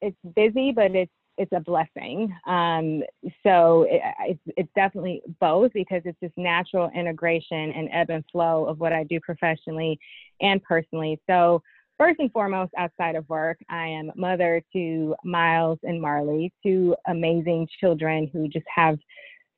it's 0.00 0.16
busy, 0.36 0.72
but 0.72 0.94
it's 0.94 1.12
it's 1.40 1.52
a 1.52 1.60
blessing. 1.60 2.30
Um, 2.46 3.02
so 3.42 3.86
it, 3.88 4.02
it's, 4.28 4.40
it's 4.58 4.68
definitely 4.76 5.22
both 5.40 5.72
because 5.72 6.02
it's 6.04 6.18
this 6.20 6.30
natural 6.36 6.90
integration 6.94 7.72
and 7.72 7.88
ebb 7.90 8.10
and 8.10 8.22
flow 8.30 8.66
of 8.66 8.78
what 8.78 8.92
I 8.92 9.04
do 9.04 9.18
professionally 9.20 9.98
and 10.42 10.62
personally. 10.62 11.18
So 11.26 11.62
first 11.96 12.20
and 12.20 12.30
foremost, 12.30 12.72
outside 12.76 13.16
of 13.16 13.26
work, 13.30 13.56
I 13.70 13.86
am 13.86 14.12
mother 14.16 14.62
to 14.74 15.14
Miles 15.24 15.78
and 15.82 15.98
Marley, 15.98 16.52
two 16.62 16.94
amazing 17.08 17.68
children 17.80 18.28
who 18.30 18.46
just 18.46 18.66
have 18.74 18.98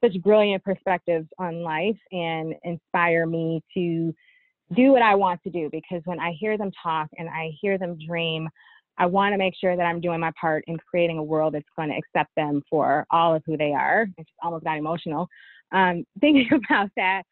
such 0.05 0.15
brilliant 0.23 0.63
perspectives 0.63 1.27
on 1.41 1.63
life 1.63 1.99
and 2.13 2.55
inspire 2.63 3.27
me 3.27 3.61
to 3.75 4.15
do 4.77 4.93
what 4.93 5.03
I 5.03 5.17
want 5.17 5.43
to 5.43 5.51
do 5.51 5.69
because 5.73 6.01
when 6.05 6.21
I 6.21 6.31
hear 6.39 6.57
them 6.57 6.71
talk 6.81 7.09
and 7.19 7.29
I 7.29 7.51
hear 7.61 7.77
them 7.77 7.99
dream, 8.07 8.49
I 8.99 9.07
want 9.07 9.33
to 9.33 9.39
make 9.39 9.55
sure 9.59 9.77
that 9.77 9.83
I'm 9.83 10.01
doing 10.01 10.21
my 10.21 10.33
part 10.41 10.65
in 10.67 10.77
creating 10.79 11.19
a 11.19 11.23
world 11.23 11.55
that's 11.55 11.69
going 11.77 11.89
to 11.89 11.97
accept 11.97 12.31
them 12.37 12.63
for 12.69 13.07
all 13.11 13.35
of 13.35 13.43
who 13.47 13.57
they 13.57 13.73
are. 13.73 14.07
It's 14.19 14.31
almost 14.43 14.65
got 14.65 14.77
emotional 14.77 15.29
um, 15.73 16.05
thinking 16.21 16.49
about 16.53 16.91
that. 16.97 17.23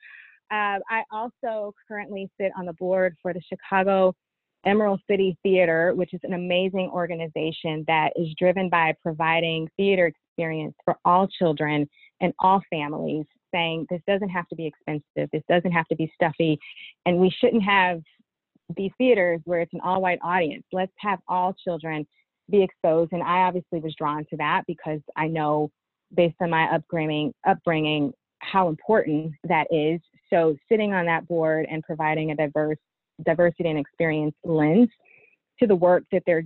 Uh, 0.51 0.81
I 0.91 1.05
also 1.13 1.73
currently 1.87 2.29
sit 2.41 2.51
on 2.59 2.67
the 2.67 2.73
board 2.73 3.17
for 3.23 3.33
the 3.33 3.41
Chicago 3.49 4.15
Emerald 4.67 5.01
City 5.09 5.39
Theater, 5.43 5.95
which 5.95 6.13
is 6.13 6.21
an 6.25 6.35
amazing 6.35 6.91
organization 6.93 7.85
that 7.87 8.11
is 8.17 8.29
driven 8.39 8.69
by 8.69 8.95
providing 9.03 9.69
theater 9.77 10.07
experience 10.07 10.75
for 10.85 10.97
all 11.05 11.29
children 11.29 11.89
and 12.21 12.33
all 12.41 12.61
families, 12.69 13.25
saying 13.55 13.87
this 13.89 14.03
doesn't 14.07 14.29
have 14.29 14.47
to 14.49 14.57
be 14.57 14.67
expensive, 14.67 15.31
this 15.33 15.43
doesn't 15.49 15.73
have 15.73 15.87
to 15.87 15.97
be 15.97 16.13
stuffy, 16.15 16.59
and 17.07 17.17
we 17.19 17.31
shouldn't 17.41 17.63
have 17.63 18.03
these 18.77 18.93
theaters 18.99 19.41
where 19.45 19.61
it's 19.61 19.75
an 19.75 19.81
all 19.83 20.01
white 20.01 20.19
audience. 20.23 20.65
Let's 20.73 20.93
have 20.99 21.19
all 21.29 21.55
children 21.65 22.07
be 22.51 22.63
exposed. 22.63 23.13
And 23.13 23.23
I 23.23 23.43
obviously 23.43 23.81
was 23.81 23.95
drawn 23.97 24.25
to 24.31 24.37
that 24.39 24.63
because 24.67 25.01
I 25.17 25.29
know 25.29 25.71
based 26.15 26.37
on 26.41 26.51
my 26.51 26.65
upbringing, 26.75 27.33
upbringing 27.47 28.13
how 28.41 28.69
important 28.69 29.33
that 29.45 29.67
is. 29.71 30.01
So 30.31 30.57
sitting 30.71 30.93
on 30.93 31.07
that 31.07 31.27
board 31.29 31.67
and 31.71 31.83
providing 31.83 32.31
a 32.31 32.37
diverse 32.37 32.79
diversity 33.25 33.69
and 33.69 33.79
experience 33.79 34.35
lens 34.45 34.89
to 35.61 35.67
the 35.67 35.77
work 35.77 36.05
that 36.11 36.23
they're 36.27 36.43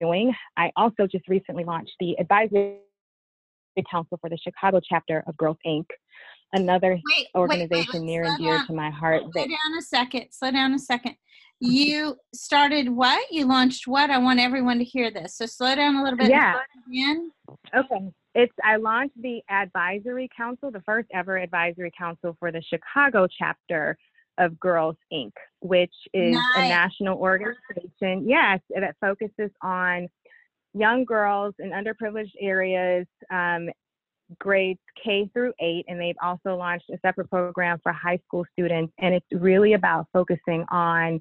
doing. 0.00 0.32
I 0.56 0.70
also 0.76 1.06
just 1.06 1.28
recently 1.28 1.64
launched 1.64 1.92
the 2.00 2.16
advisory 2.18 2.78
council 3.90 4.18
for 4.20 4.28
the 4.28 4.38
Chicago 4.42 4.80
chapter 4.86 5.22
of 5.28 5.36
Girls 5.36 5.56
Inc 5.64 5.84
another 6.52 7.00
wait, 7.16 7.26
organization 7.34 7.86
wait, 7.92 8.00
wait, 8.00 8.06
near 8.06 8.24
and 8.24 8.38
dear 8.38 8.56
down. 8.58 8.66
to 8.66 8.72
my 8.72 8.90
heart. 8.90 9.22
Slow 9.22 9.30
that, 9.34 9.48
down 9.48 9.78
a 9.78 9.82
second. 9.82 10.26
Slow 10.30 10.50
down 10.50 10.74
a 10.74 10.78
second. 10.78 11.16
You 11.60 12.16
started 12.32 12.88
what? 12.88 13.32
You 13.32 13.46
launched 13.46 13.88
what? 13.88 14.10
I 14.10 14.18
want 14.18 14.38
everyone 14.38 14.78
to 14.78 14.84
hear 14.84 15.10
this. 15.10 15.36
So 15.36 15.46
slow 15.46 15.74
down 15.74 15.96
a 15.96 16.04
little 16.04 16.16
bit. 16.16 16.30
Yeah. 16.30 16.54
Okay. 17.74 18.10
It's 18.34 18.54
I 18.62 18.76
launched 18.76 19.20
the 19.20 19.42
advisory 19.50 20.28
council, 20.36 20.70
the 20.70 20.82
first 20.82 21.08
ever 21.12 21.36
advisory 21.36 21.90
council 21.98 22.36
for 22.38 22.52
the 22.52 22.62
Chicago 22.62 23.26
chapter 23.26 23.98
of 24.38 24.60
Girls 24.60 24.96
Inc., 25.12 25.32
which 25.60 25.94
is 26.14 26.34
nice. 26.34 26.44
a 26.56 26.68
national 26.68 27.18
organization. 27.18 28.28
Yes, 28.28 28.60
that 28.70 28.94
focuses 29.00 29.50
on 29.60 30.06
young 30.74 31.04
girls 31.04 31.54
in 31.58 31.70
underprivileged 31.70 32.34
areas 32.40 33.06
um, 33.32 33.68
grades 34.38 34.80
K 35.02 35.30
through 35.32 35.52
eight, 35.60 35.84
and 35.88 36.00
they've 36.00 36.16
also 36.22 36.56
launched 36.56 36.90
a 36.90 36.98
separate 37.00 37.30
program 37.30 37.78
for 37.82 37.92
high 37.92 38.20
school 38.26 38.44
students. 38.52 38.92
And 38.98 39.14
it's 39.14 39.26
really 39.32 39.74
about 39.74 40.06
focusing 40.12 40.64
on 40.70 41.20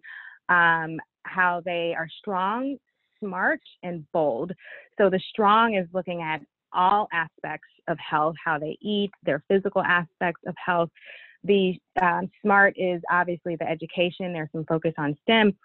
um, 0.50 1.00
how 1.24 1.62
they 1.66 1.94
are 1.98 2.08
strong, 2.20 2.78
smart, 3.20 3.62
and 3.84 4.06
bold. 4.12 4.52
So 4.98 5.10
the 5.10 5.22
strong 5.30 5.76
is 5.76 5.88
looking 5.94 6.22
at 6.22 6.42
all 6.74 7.08
aspects 7.14 7.70
of 7.88 7.98
health, 8.00 8.36
how 8.44 8.60
they 8.60 8.78
eat, 8.82 9.12
their 9.24 9.44
physical 9.48 9.82
aspects 9.82 10.42
of 10.46 10.56
health. 10.64 10.90
The 11.44 11.80
um, 12.02 12.30
smart 12.42 12.74
is 12.78 13.02
obviously 13.10 13.56
the 13.56 13.70
education. 13.70 14.34
There's 14.34 14.50
some 14.52 14.66
focus 14.66 14.94
on 14.98 15.16
STEM. 15.22 15.56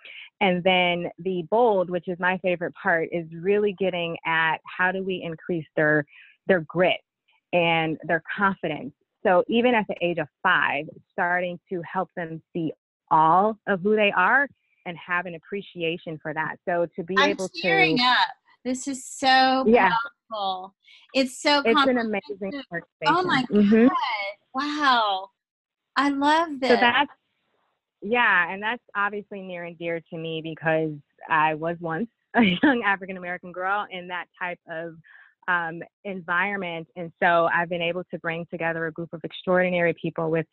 And 0.40 0.62
then 0.62 1.10
the 1.18 1.44
bold, 1.50 1.90
which 1.90 2.08
is 2.08 2.18
my 2.20 2.38
favorite 2.38 2.74
part, 2.80 3.08
is 3.10 3.26
really 3.32 3.74
getting 3.78 4.16
at 4.26 4.58
how 4.64 4.92
do 4.92 5.02
we 5.02 5.22
increase 5.22 5.66
their 5.76 6.04
their 6.46 6.60
grit 6.60 7.00
and 7.52 7.98
their 8.04 8.22
confidence. 8.36 8.92
So 9.22 9.44
even 9.48 9.74
at 9.74 9.86
the 9.88 9.94
age 10.00 10.18
of 10.18 10.28
five, 10.42 10.86
starting 11.12 11.58
to 11.68 11.82
help 11.82 12.10
them 12.16 12.42
see 12.52 12.72
all 13.10 13.56
of 13.68 13.80
who 13.80 13.94
they 13.94 14.12
are 14.16 14.48
and 14.86 14.96
have 14.96 15.26
an 15.26 15.34
appreciation 15.34 16.18
for 16.20 16.34
that. 16.34 16.56
So 16.68 16.86
to 16.96 17.04
be 17.04 17.14
I'm 17.18 17.30
able 17.30 17.48
to 17.48 17.96
up. 18.02 18.28
This 18.64 18.86
is 18.86 19.04
so 19.04 19.64
yeah. 19.66 19.90
powerful. 20.30 20.74
It's 21.14 21.40
so 21.40 21.62
it's 21.64 21.82
an 21.82 21.98
amazing 21.98 22.62
Oh 23.06 23.22
my 23.22 23.44
mm-hmm. 23.50 23.88
god! 23.88 23.96
Wow, 24.54 25.28
I 25.96 26.08
love 26.10 26.60
this. 26.60 26.70
So 26.70 26.76
that's 26.76 27.10
yeah, 28.02 28.52
and 28.52 28.62
that's 28.62 28.82
obviously 28.96 29.42
near 29.42 29.64
and 29.64 29.76
dear 29.78 30.00
to 30.10 30.16
me 30.16 30.40
because 30.42 30.92
I 31.28 31.54
was 31.54 31.76
once 31.80 32.08
a 32.34 32.42
young 32.62 32.82
African 32.84 33.16
American 33.16 33.52
girl 33.52 33.86
in 33.90 34.08
that 34.08 34.26
type 34.40 34.60
of 34.70 34.94
um, 35.48 35.82
environment. 36.04 36.88
And 36.96 37.12
so 37.22 37.48
I've 37.52 37.68
been 37.68 37.82
able 37.82 38.04
to 38.12 38.18
bring 38.18 38.46
together 38.50 38.86
a 38.86 38.92
group 38.92 39.12
of 39.12 39.20
extraordinary 39.24 39.94
people 40.00 40.30
with 40.30 40.46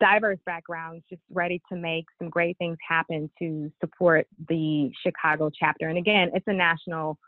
diverse 0.00 0.38
backgrounds, 0.44 1.04
just 1.08 1.22
ready 1.30 1.62
to 1.70 1.76
make 1.76 2.04
some 2.18 2.28
great 2.28 2.58
things 2.58 2.76
happen 2.86 3.30
to 3.38 3.72
support 3.80 4.26
the 4.48 4.90
Chicago 5.02 5.50
chapter. 5.50 5.88
And 5.88 5.98
again, 5.98 6.30
it's 6.34 6.46
a 6.46 6.52
national 6.52 7.18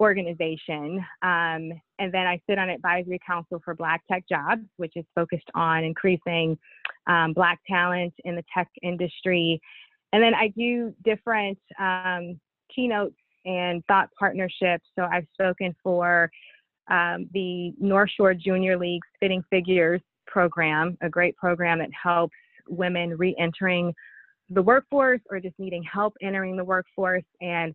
organization. 0.00 1.04
Um, 1.22 1.72
and 1.98 2.12
then 2.12 2.26
I 2.26 2.40
sit 2.48 2.58
on 2.58 2.70
Advisory 2.70 3.20
Council 3.26 3.60
for 3.64 3.74
Black 3.74 4.02
Tech 4.10 4.24
Jobs, 4.28 4.62
which 4.76 4.92
is 4.96 5.04
focused 5.14 5.50
on 5.54 5.84
increasing 5.84 6.56
um, 7.06 7.32
Black 7.32 7.58
talent 7.66 8.14
in 8.24 8.36
the 8.36 8.44
tech 8.54 8.68
industry. 8.82 9.60
And 10.12 10.22
then 10.22 10.34
I 10.34 10.48
do 10.48 10.94
different 11.04 11.58
um, 11.78 12.40
keynotes 12.74 13.16
and 13.48 13.82
thought 13.86 14.10
partnerships. 14.18 14.84
So 14.96 15.08
I've 15.10 15.26
spoken 15.32 15.74
for 15.82 16.30
um, 16.90 17.28
the 17.32 17.72
North 17.80 18.10
Shore 18.14 18.34
Junior 18.34 18.78
League's 18.78 19.08
Fitting 19.18 19.42
Figures 19.50 20.02
program, 20.26 20.98
a 21.00 21.08
great 21.08 21.34
program 21.36 21.78
that 21.78 21.90
helps 22.00 22.34
women 22.68 23.16
re 23.16 23.34
entering 23.38 23.94
the 24.50 24.62
workforce 24.62 25.20
or 25.30 25.40
just 25.40 25.58
needing 25.58 25.82
help 25.82 26.14
entering 26.22 26.56
the 26.56 26.64
workforce. 26.64 27.24
And, 27.40 27.74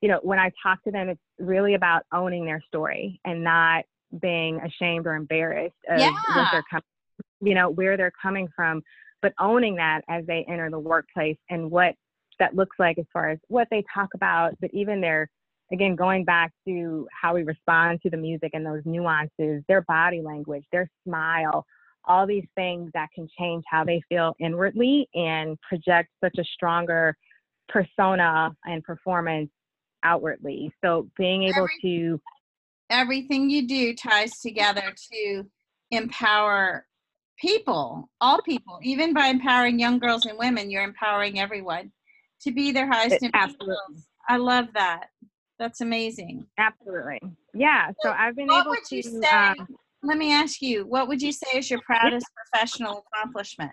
you 0.00 0.08
know, 0.08 0.20
when 0.22 0.38
I 0.38 0.50
talk 0.62 0.82
to 0.84 0.90
them, 0.90 1.08
it's 1.08 1.20
really 1.38 1.74
about 1.74 2.04
owning 2.12 2.44
their 2.44 2.62
story 2.68 3.20
and 3.24 3.42
not 3.42 3.84
being 4.20 4.60
ashamed 4.60 5.06
or 5.06 5.14
embarrassed 5.14 5.74
of 5.88 5.98
yeah. 5.98 6.12
what 6.34 6.48
they're 6.52 6.64
coming, 6.70 6.84
you 7.40 7.54
know, 7.54 7.68
where 7.70 7.96
they're 7.96 8.12
coming 8.20 8.48
from, 8.54 8.82
but 9.22 9.32
owning 9.40 9.76
that 9.76 10.02
as 10.08 10.24
they 10.26 10.44
enter 10.48 10.70
the 10.70 10.78
workplace 10.78 11.38
and 11.48 11.70
what 11.70 11.94
that 12.40 12.56
looks 12.56 12.76
like 12.78 12.98
as 12.98 13.04
far 13.12 13.30
as 13.30 13.38
what 13.46 13.68
they 13.70 13.84
talk 13.94 14.08
about, 14.14 14.56
but 14.60 14.70
even 14.72 15.00
their, 15.00 15.30
again, 15.70 15.94
going 15.94 16.24
back 16.24 16.52
to 16.66 17.06
how 17.12 17.34
we 17.34 17.44
respond 17.44 18.00
to 18.02 18.10
the 18.10 18.16
music 18.16 18.50
and 18.54 18.66
those 18.66 18.82
nuances, 18.84 19.62
their 19.68 19.82
body 19.82 20.20
language, 20.20 20.64
their 20.72 20.90
smile, 21.06 21.64
all 22.06 22.26
these 22.26 22.46
things 22.56 22.90
that 22.94 23.08
can 23.14 23.28
change 23.38 23.62
how 23.70 23.84
they 23.84 24.02
feel 24.08 24.34
inwardly 24.40 25.08
and 25.14 25.56
project 25.60 26.08
such 26.24 26.36
a 26.38 26.44
stronger 26.44 27.14
persona 27.68 28.50
and 28.64 28.82
performance 28.82 29.50
outwardly. 30.02 30.72
So 30.82 31.08
being 31.16 31.44
able 31.44 31.58
everything, 31.58 31.80
to 31.82 32.20
everything 32.88 33.50
you 33.50 33.68
do 33.68 33.94
ties 33.94 34.40
together 34.40 34.94
to 35.12 35.44
empower 35.90 36.86
people, 37.38 38.08
all 38.20 38.40
people, 38.42 38.78
even 38.82 39.12
by 39.12 39.26
empowering 39.26 39.78
young 39.78 39.98
girls 39.98 40.24
and 40.24 40.38
women, 40.38 40.70
you're 40.70 40.82
empowering 40.82 41.38
everyone 41.38 41.92
to 42.42 42.52
be 42.52 42.72
their 42.72 42.86
highest 42.86 43.24
Absolutely. 43.34 43.76
I 44.28 44.36
love 44.36 44.68
that. 44.74 45.08
That's 45.58 45.80
amazing. 45.80 46.46
Absolutely. 46.58 47.20
Yeah. 47.52 47.90
So 48.02 48.10
I've 48.10 48.36
been 48.36 48.46
what 48.46 48.62
able 48.62 48.70
would 48.70 48.84
to. 48.84 48.96
You 48.96 49.02
say, 49.02 49.28
um, 49.28 49.68
let 50.02 50.16
me 50.16 50.32
ask 50.32 50.62
you, 50.62 50.86
what 50.86 51.08
would 51.08 51.20
you 51.20 51.32
say 51.32 51.58
is 51.58 51.70
your 51.70 51.80
proudest 51.84 52.26
professional 52.34 53.04
accomplishment? 53.14 53.72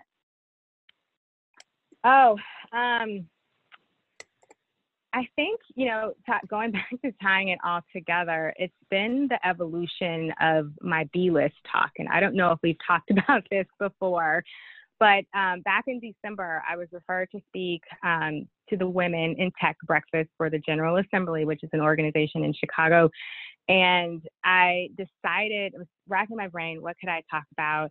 Oh, 2.04 2.36
um, 2.72 3.26
I 5.14 5.26
think, 5.36 5.60
you 5.74 5.86
know, 5.86 6.12
t- 6.26 6.46
going 6.48 6.70
back 6.72 6.90
to 7.04 7.12
tying 7.22 7.48
it 7.48 7.58
all 7.64 7.80
together, 7.94 8.52
it's 8.56 8.74
been 8.90 9.28
the 9.28 9.44
evolution 9.46 10.32
of 10.40 10.70
my 10.80 11.08
B 11.12 11.30
list 11.30 11.56
talk. 11.70 11.90
And 11.98 12.08
I 12.08 12.20
don't 12.20 12.34
know 12.34 12.52
if 12.52 12.58
we've 12.62 12.76
talked 12.86 13.10
about 13.10 13.44
this 13.50 13.66
before, 13.78 14.44
but 15.00 15.24
um, 15.34 15.62
back 15.62 15.84
in 15.86 16.00
December, 16.00 16.62
I 16.68 16.76
was 16.76 16.88
referred 16.92 17.30
to 17.30 17.40
speak 17.48 17.82
um, 18.04 18.46
to 18.70 18.76
the 18.76 18.88
Women 18.88 19.34
in 19.38 19.50
Tech 19.60 19.76
Breakfast 19.84 20.30
for 20.36 20.50
the 20.50 20.58
General 20.58 20.96
Assembly, 20.96 21.44
which 21.44 21.62
is 21.62 21.70
an 21.72 21.80
organization 21.80 22.44
in 22.44 22.52
Chicago. 22.52 23.10
And 23.68 24.22
I 24.44 24.88
decided, 24.96 25.74
I 25.74 25.78
was 25.78 25.86
racking 26.08 26.36
my 26.36 26.48
brain, 26.48 26.80
what 26.82 26.96
could 27.00 27.10
I 27.10 27.22
talk 27.30 27.44
about? 27.52 27.90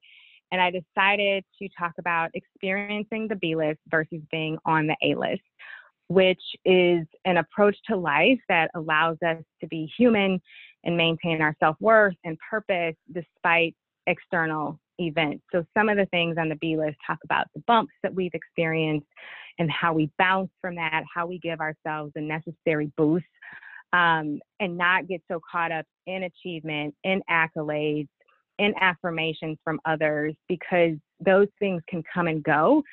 And 0.51 0.61
I 0.61 0.71
decided 0.71 1.43
to 1.61 1.69
talk 1.77 1.93
about 1.99 2.31
experiencing 2.33 3.27
the 3.27 3.35
B 3.35 3.55
list 3.55 3.79
versus 3.89 4.21
being 4.31 4.57
on 4.65 4.87
the 4.87 4.95
A 5.03 5.15
list 5.15 5.41
which 6.09 6.41
is 6.63 7.05
an 7.25 7.37
approach 7.37 7.75
to 7.85 7.95
life 7.95 8.39
that 8.47 8.71
allows 8.75 9.17
us 9.25 9.43
to 9.59 9.67
be 9.67 9.91
human 9.97 10.41
and 10.83 10.95
maintain 10.95 11.41
our 11.41 11.55
self 11.59 11.75
worth 11.79 12.15
and 12.23 12.37
purpose 12.49 12.95
despite 13.11 13.75
external 14.07 14.79
events. 14.99 15.43
So, 15.51 15.65
some 15.77 15.89
of 15.89 15.97
the 15.97 16.05
things 16.07 16.37
on 16.39 16.49
the 16.49 16.55
B 16.55 16.77
list 16.77 16.97
talk 17.05 17.19
about 17.23 17.47
the 17.53 17.61
bumps 17.67 17.93
that 18.03 18.13
we've 18.13 18.33
experienced 18.33 19.07
and 19.59 19.69
how 19.71 19.93
we 19.93 20.09
bounce 20.17 20.51
from 20.61 20.75
that, 20.75 21.03
how 21.13 21.25
we 21.25 21.39
give 21.39 21.59
ourselves 21.59 22.11
the 22.15 22.21
necessary 22.21 22.91
boost, 22.97 23.25
um, 23.93 24.39
and 24.59 24.77
not 24.77 25.07
get 25.07 25.21
so 25.29 25.39
caught 25.49 25.71
up 25.71 25.85
in 26.05 26.23
achievement, 26.23 26.93
in 27.03 27.21
accolades, 27.29 28.07
in 28.59 28.73
affirmations 28.79 29.57
from 29.63 29.79
others, 29.85 30.35
because 30.47 30.95
those 31.19 31.47
things 31.59 31.81
can 31.87 32.03
come 32.13 32.27
and 32.27 32.43
go. 32.43 32.83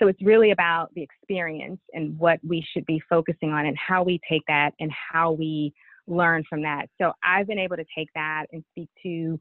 So 0.00 0.08
it's 0.08 0.22
really 0.22 0.50
about 0.50 0.92
the 0.94 1.02
experience 1.02 1.80
and 1.92 2.18
what 2.18 2.40
we 2.42 2.64
should 2.72 2.86
be 2.86 3.02
focusing 3.08 3.50
on 3.50 3.66
and 3.66 3.76
how 3.76 4.02
we 4.02 4.18
take 4.28 4.42
that 4.48 4.72
and 4.80 4.90
how 4.90 5.32
we 5.32 5.74
learn 6.06 6.42
from 6.48 6.62
that. 6.62 6.86
So 7.00 7.12
I've 7.22 7.46
been 7.46 7.58
able 7.58 7.76
to 7.76 7.84
take 7.96 8.08
that 8.14 8.46
and 8.52 8.64
speak 8.72 8.88
to 9.02 9.38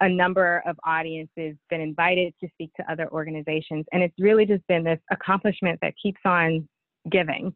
a 0.00 0.08
number 0.08 0.62
of 0.66 0.76
audiences, 0.84 1.56
been 1.68 1.80
invited 1.80 2.34
to 2.40 2.48
speak 2.54 2.70
to 2.76 2.90
other 2.90 3.08
organizations, 3.12 3.84
and 3.92 4.02
it's 4.02 4.14
really 4.18 4.46
just 4.46 4.66
been 4.66 4.84
this 4.84 5.00
accomplishment 5.10 5.78
that 5.82 5.94
keeps 6.02 6.20
on 6.24 6.68
giving. 7.10 7.54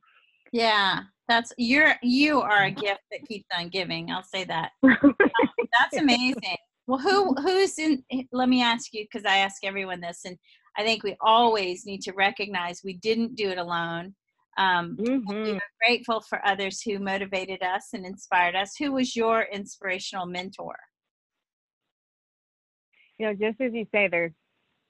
Yeah, 0.52 1.00
that's 1.28 1.52
you're 1.56 1.94
you 2.02 2.40
are 2.40 2.64
a 2.64 2.70
gift 2.70 3.00
that 3.10 3.26
keeps 3.26 3.46
on 3.56 3.68
giving. 3.68 4.10
I'll 4.10 4.22
say 4.22 4.44
that. 4.44 4.72
that's 4.82 5.96
amazing. 5.96 6.56
Well, 6.86 6.98
who 6.98 7.34
who's 7.34 7.78
in? 7.78 8.04
Let 8.30 8.48
me 8.48 8.62
ask 8.62 8.92
you 8.92 9.04
because 9.10 9.26
I 9.26 9.38
ask 9.38 9.64
everyone 9.64 10.00
this, 10.00 10.20
and 10.24 10.36
I 10.76 10.84
think 10.84 11.02
we 11.02 11.16
always 11.20 11.86
need 11.86 12.02
to 12.02 12.12
recognize 12.12 12.82
we 12.84 12.94
didn't 12.94 13.36
do 13.36 13.48
it 13.50 13.58
alone. 13.58 14.14
Um, 14.56 14.96
mm-hmm. 15.00 15.42
We 15.42 15.52
are 15.52 15.60
grateful 15.84 16.20
for 16.20 16.46
others 16.46 16.80
who 16.80 16.98
motivated 16.98 17.62
us 17.62 17.88
and 17.92 18.06
inspired 18.06 18.54
us. 18.54 18.74
Who 18.78 18.92
was 18.92 19.16
your 19.16 19.46
inspirational 19.52 20.26
mentor? 20.26 20.76
You 23.18 23.26
know, 23.26 23.32
just 23.32 23.60
as 23.60 23.72
you 23.72 23.86
say, 23.92 24.08
there's 24.10 24.32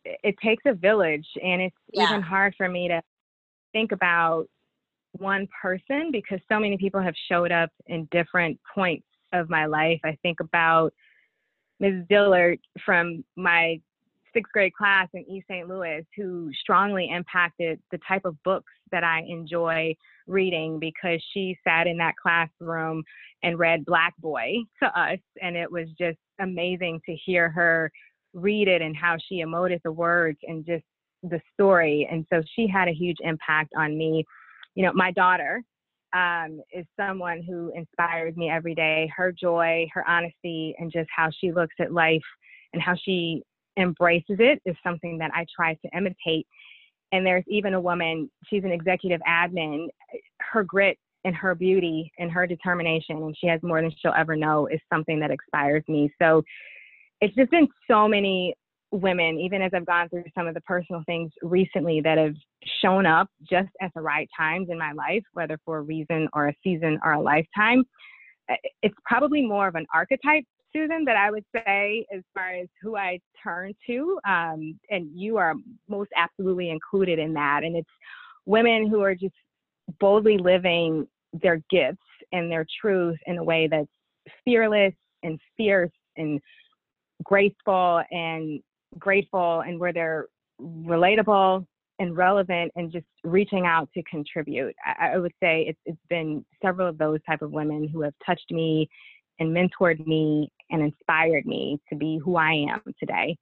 it 0.05 0.35
takes 0.43 0.63
a 0.67 0.75
village, 0.75 1.27
and 1.43 1.63
it's 1.63 1.77
yeah. 1.93 2.11
even 2.11 2.23
hard 2.23 2.55
for 2.57 2.69
me 2.69 2.89
to 2.89 3.01
think 3.73 3.93
about 3.93 4.47
one 5.13 5.47
person 5.63 6.11
because 6.13 6.41
so 6.51 6.59
many 6.59 6.77
people 6.77 7.01
have 7.01 7.15
showed 7.29 7.53
up 7.53 7.71
in 7.87 8.07
different 8.11 8.59
points 8.75 9.07
of 9.33 9.49
my 9.49 9.67
life. 9.67 10.01
I 10.05 10.19
think 10.23 10.41
about 10.41 10.93
Ms. 11.81 12.05
Dillard 12.09 12.59
from 12.85 13.25
my 13.37 13.81
sixth 14.33 14.53
grade 14.53 14.75
class 14.75 15.09
in 15.15 15.25
East 15.31 15.47
St. 15.49 15.69
Louis 15.69 16.05
who 16.17 16.51
strongly 16.61 17.09
impacted 17.11 17.81
the 17.91 17.99
type 18.07 18.25
of 18.25 18.41
books 18.43 18.73
that 18.91 19.05
I 19.05 19.23
enjoy 19.29 19.95
reading 20.27 20.79
because 20.79 21.23
she 21.33 21.57
sat 21.67 21.87
in 21.87 21.97
that 21.99 22.15
classroom 22.21 23.03
and 23.43 23.59
read 23.59 23.85
Black 23.85 24.15
Boy 24.19 24.55
to 24.83 24.87
us. 24.99 25.19
And 25.41 25.57
it 25.57 25.71
was 25.71 25.89
just 25.99 26.19
amazing 26.41 27.01
to 27.07 27.15
hear 27.15 27.49
her 27.51 27.91
read 28.35 28.69
it 28.69 28.83
and 28.83 28.97
how 28.97 29.17
she 29.29 29.37
emoted 29.37 29.81
the 29.85 29.93
words 29.93 30.39
and 30.43 30.67
just 30.67 30.85
the 31.23 31.41
story. 31.55 32.07
And 32.11 32.27
so 32.31 32.43
she 32.55 32.67
had 32.67 32.89
a 32.89 32.93
huge 32.93 33.17
impact 33.21 33.73
on 33.77 33.97
me. 33.97 34.25
You 34.75 34.85
know, 34.85 34.93
my 34.93 35.13
daughter 35.13 35.63
um, 36.13 36.61
is 36.73 36.85
someone 36.97 37.43
who 37.43 37.73
inspires 37.75 38.37
me 38.37 38.51
every 38.51 38.75
day. 38.75 39.11
Her 39.17 39.33
joy, 39.33 39.89
her 39.95 40.09
honesty, 40.09 40.75
and 40.79 40.93
just 40.93 41.09
how 41.15 41.31
she 41.41 41.53
looks 41.53 41.75
at 41.81 41.93
life 41.93 42.23
and 42.73 42.83
how 42.83 42.95
she 42.97 43.43
embraces 43.79 44.37
it 44.39 44.61
is 44.65 44.77
something 44.85 45.19
that 45.19 45.31
I 45.35 45.47
try 45.55 45.75
to 45.75 45.97
imitate. 45.97 46.47
And 47.13 47.25
there's 47.25 47.45
even 47.49 47.75
a 47.75 47.81
woman, 47.81 48.31
she's 48.49 48.65
an 48.65 48.73
executive 48.73 49.21
admin. 49.29 49.89
Her 50.41 50.65
grit 50.65 50.99
and 51.25 51.35
her 51.35 51.55
beauty 51.55 52.13
and 52.19 52.31
her 52.31 52.47
determination, 52.47 53.17
and 53.17 53.37
she 53.39 53.47
has 53.47 53.63
more 53.63 53.81
than 53.81 53.93
she'll 53.99 54.15
ever 54.17 54.37
know, 54.37 54.67
is 54.67 54.81
something 54.93 55.19
that 55.21 55.31
inspires 55.31 55.83
me. 55.89 56.13
So 56.21 56.43
it's 57.25 57.35
just 57.35 57.51
been 57.51 57.69
so 57.91 58.07
many 58.07 58.55
women, 58.91 59.39
even 59.41 59.63
as 59.63 59.73
I've 59.75 59.87
gone 59.87 60.09
through 60.09 60.25
some 60.37 60.47
of 60.47 60.55
the 60.55 60.61
personal 60.61 61.03
things 61.07 61.33
recently 61.43 62.01
that 62.03 62.19
have 62.19 62.35
shown 62.83 63.07
up 63.07 63.29
just 63.49 63.71
at 63.81 63.91
the 63.95 64.03
right 64.03 64.29
times 64.37 64.69
in 64.71 64.79
my 64.79 64.93
life, 64.93 65.23
whether 65.33 65.59
for 65.65 65.79
a 65.79 65.83
reason 65.83 66.29
or 66.35 66.49
a 66.49 66.55
season 66.63 67.01
or 67.03 67.13
a 67.13 67.21
lifetime. 67.21 67.83
It's 68.83 68.95
probably 69.07 69.43
more 69.43 69.67
of 69.67 69.75
an 69.75 69.87
archetype 69.93 70.45
Susan, 70.75 71.05
that 71.05 71.17
I 71.17 71.31
would 71.31 71.45
say 71.55 72.05
as 72.15 72.23
far 72.35 72.51
as 72.51 72.67
who 72.83 72.97
I 72.97 73.21
turn 73.43 73.73
to, 73.87 74.19
um, 74.29 74.79
and 74.91 75.09
you 75.15 75.37
are 75.37 75.55
most 75.89 76.11
absolutely 76.17 76.71
included 76.71 77.19
in 77.19 77.33
that. 77.35 77.61
And 77.63 77.77
it's 77.77 77.89
women 78.45 78.89
who 78.89 79.01
are 79.01 79.15
just 79.15 79.35
boldly 80.01 80.37
living 80.37 81.07
their 81.33 81.63
gifts 81.71 82.03
and 82.33 82.51
their 82.51 82.67
truth 82.81 83.19
in 83.27 83.39
a 83.39 83.45
way 83.45 83.69
that's 83.71 83.87
fearless 84.45 84.95
and 85.23 85.39
fierce 85.57 85.93
and 86.17 86.41
graceful 87.23 88.03
and 88.11 88.61
grateful, 88.99 89.61
and 89.61 89.79
where 89.79 89.93
they're 89.93 90.27
relatable 90.61 91.67
and 91.99 92.17
relevant 92.17 92.73
and 92.77 92.91
just 92.93 93.07
reaching 93.23 93.67
out 93.67 93.89
to 93.95 94.03
contribute. 94.05 94.75
I, 94.85 95.13
I 95.13 95.19
would 95.19 95.33
say 95.43 95.67
it's, 95.69 95.79
it's 95.85 95.99
been 96.09 96.45
several 96.63 96.89
of 96.89 96.99
those 96.99 97.21
type 97.29 97.43
of 97.43 97.53
women 97.53 97.89
who 97.89 98.03
have 98.03 98.15
touched 98.25 98.51
me 98.51 98.89
and 99.39 99.55
mentored 99.55 100.05
me 100.07 100.51
and 100.71 100.83
inspired 100.83 101.47
me 101.47 101.81
to 101.89 101.97
be 101.97 102.19
who 102.19 102.37
I 102.37 102.67
am 102.71 102.81
today. 102.99 103.37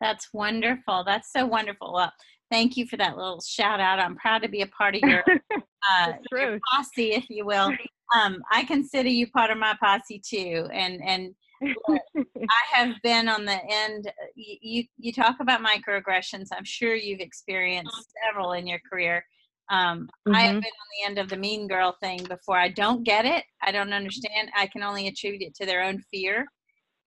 That's 0.00 0.28
wonderful. 0.32 1.04
That's 1.04 1.30
so 1.32 1.46
wonderful. 1.46 1.92
Well, 1.92 2.12
thank 2.50 2.76
you 2.76 2.86
for 2.86 2.96
that 2.96 3.16
little 3.16 3.40
shout 3.40 3.80
out. 3.80 3.98
I'm 3.98 4.16
proud 4.16 4.42
to 4.42 4.48
be 4.48 4.62
a 4.62 4.66
part 4.66 4.96
of 4.96 5.02
your, 5.02 5.22
uh, 5.90 6.12
your 6.32 6.58
posse, 6.72 7.12
if 7.12 7.28
you 7.28 7.44
will. 7.44 7.72
Um, 8.14 8.42
I 8.50 8.64
consider 8.64 9.08
you 9.08 9.30
part 9.30 9.50
of 9.50 9.58
my 9.58 9.76
posse 9.80 10.20
too. 10.26 10.66
And 10.72 11.00
and 11.02 11.34
I 11.62 12.62
have 12.72 12.94
been 13.02 13.28
on 13.28 13.44
the 13.44 13.58
end. 13.68 14.10
You 14.34 14.84
you 14.96 15.12
talk 15.12 15.36
about 15.40 15.60
microaggressions. 15.62 16.48
I'm 16.56 16.64
sure 16.64 16.94
you've 16.94 17.20
experienced 17.20 18.12
several 18.24 18.52
in 18.52 18.66
your 18.66 18.80
career. 18.90 19.24
Um, 19.70 20.08
mm-hmm. 20.26 20.34
I 20.34 20.40
have 20.40 20.50
mm-hmm. 20.50 20.60
been 20.60 20.64
on 20.64 20.88
the 20.98 21.06
end 21.06 21.18
of 21.18 21.28
the 21.28 21.36
mean 21.36 21.68
girl 21.68 21.96
thing 22.00 22.24
before. 22.24 22.56
I 22.56 22.68
don't 22.68 23.04
get 23.04 23.24
it. 23.24 23.44
I 23.62 23.72
don't 23.72 23.92
understand. 23.92 24.50
I 24.56 24.66
can 24.66 24.82
only 24.82 25.06
attribute 25.06 25.42
it 25.42 25.54
to 25.56 25.66
their 25.66 25.82
own 25.82 26.02
fear. 26.10 26.46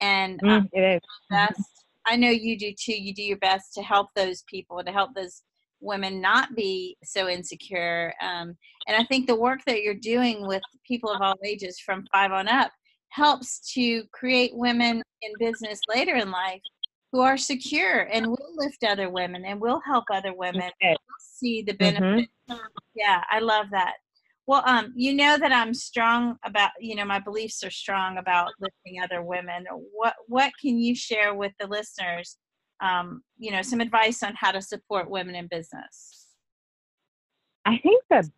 And 0.00 0.40
mm, 0.40 0.50
um, 0.50 0.68
it 0.72 0.80
is. 0.80 1.00
best. 1.30 1.84
I 2.06 2.16
know 2.16 2.30
you 2.30 2.58
do 2.58 2.72
too. 2.78 2.94
You 2.94 3.14
do 3.14 3.22
your 3.22 3.38
best 3.38 3.74
to 3.74 3.82
help 3.82 4.08
those 4.14 4.42
people, 4.48 4.82
to 4.82 4.92
help 4.92 5.14
those 5.14 5.42
women 5.80 6.20
not 6.20 6.54
be 6.54 6.96
so 7.04 7.28
insecure. 7.28 8.14
Um, 8.22 8.56
and 8.86 8.96
I 8.96 9.04
think 9.04 9.26
the 9.26 9.36
work 9.36 9.60
that 9.66 9.82
you're 9.82 9.94
doing 9.94 10.46
with 10.46 10.62
people 10.86 11.10
of 11.10 11.20
all 11.20 11.36
ages 11.44 11.78
from 11.78 12.06
five 12.12 12.32
on 12.32 12.48
up 12.48 12.70
helps 13.14 13.72
to 13.72 14.02
create 14.12 14.50
women 14.54 15.00
in 15.22 15.32
business 15.38 15.80
later 15.88 16.16
in 16.16 16.32
life 16.32 16.60
who 17.12 17.20
are 17.20 17.36
secure 17.36 18.08
and 18.12 18.26
will 18.26 18.52
lift 18.56 18.82
other 18.82 19.08
women 19.08 19.44
and 19.44 19.60
will 19.60 19.80
help 19.86 20.02
other 20.12 20.34
women 20.34 20.68
okay. 20.82 20.96
see 21.20 21.62
the 21.62 21.74
benefit. 21.74 22.28
Mm-hmm. 22.50 22.56
Yeah, 22.96 23.22
I 23.30 23.38
love 23.38 23.66
that. 23.70 23.94
Well, 24.48 24.64
um, 24.66 24.92
you 24.96 25.14
know 25.14 25.38
that 25.38 25.52
I'm 25.52 25.72
strong 25.74 26.36
about, 26.44 26.72
you 26.80 26.96
know, 26.96 27.04
my 27.04 27.20
beliefs 27.20 27.62
are 27.62 27.70
strong 27.70 28.18
about 28.18 28.50
lifting 28.60 29.00
other 29.00 29.22
women. 29.22 29.64
What 29.92 30.14
what 30.26 30.52
can 30.60 30.76
you 30.76 30.96
share 30.96 31.34
with 31.34 31.52
the 31.60 31.68
listeners? 31.68 32.36
Um, 32.82 33.22
you 33.38 33.52
know, 33.52 33.62
some 33.62 33.80
advice 33.80 34.24
on 34.24 34.34
how 34.34 34.50
to 34.50 34.60
support 34.60 35.08
women 35.08 35.36
in 35.36 35.46
business. 35.46 36.26
I 37.64 37.78
think 37.78 38.02
the 38.10 38.28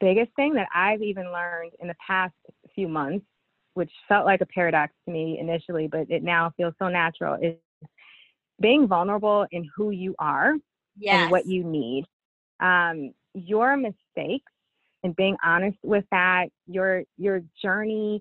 biggest 0.00 0.34
thing 0.34 0.54
that 0.54 0.68
I've 0.74 1.02
even 1.02 1.32
learned 1.32 1.72
in 1.78 1.86
the 1.86 1.96
past 2.04 2.34
few 2.74 2.88
months, 2.88 3.24
which 3.78 3.92
felt 4.08 4.26
like 4.26 4.40
a 4.40 4.46
paradox 4.46 4.92
to 5.04 5.12
me 5.12 5.38
initially, 5.38 5.86
but 5.86 6.10
it 6.10 6.24
now 6.24 6.52
feels 6.56 6.74
so 6.80 6.88
natural, 6.88 7.38
is 7.40 7.54
being 8.60 8.88
vulnerable 8.88 9.46
in 9.52 9.64
who 9.76 9.90
you 9.90 10.16
are 10.18 10.54
yes. 10.98 11.22
and 11.22 11.30
what 11.30 11.46
you 11.46 11.62
need. 11.62 12.04
Um, 12.58 13.14
your 13.34 13.76
mistakes 13.76 14.50
and 15.04 15.14
being 15.14 15.36
honest 15.44 15.78
with 15.84 16.04
that, 16.10 16.46
your 16.66 17.04
your 17.18 17.40
journey, 17.62 18.20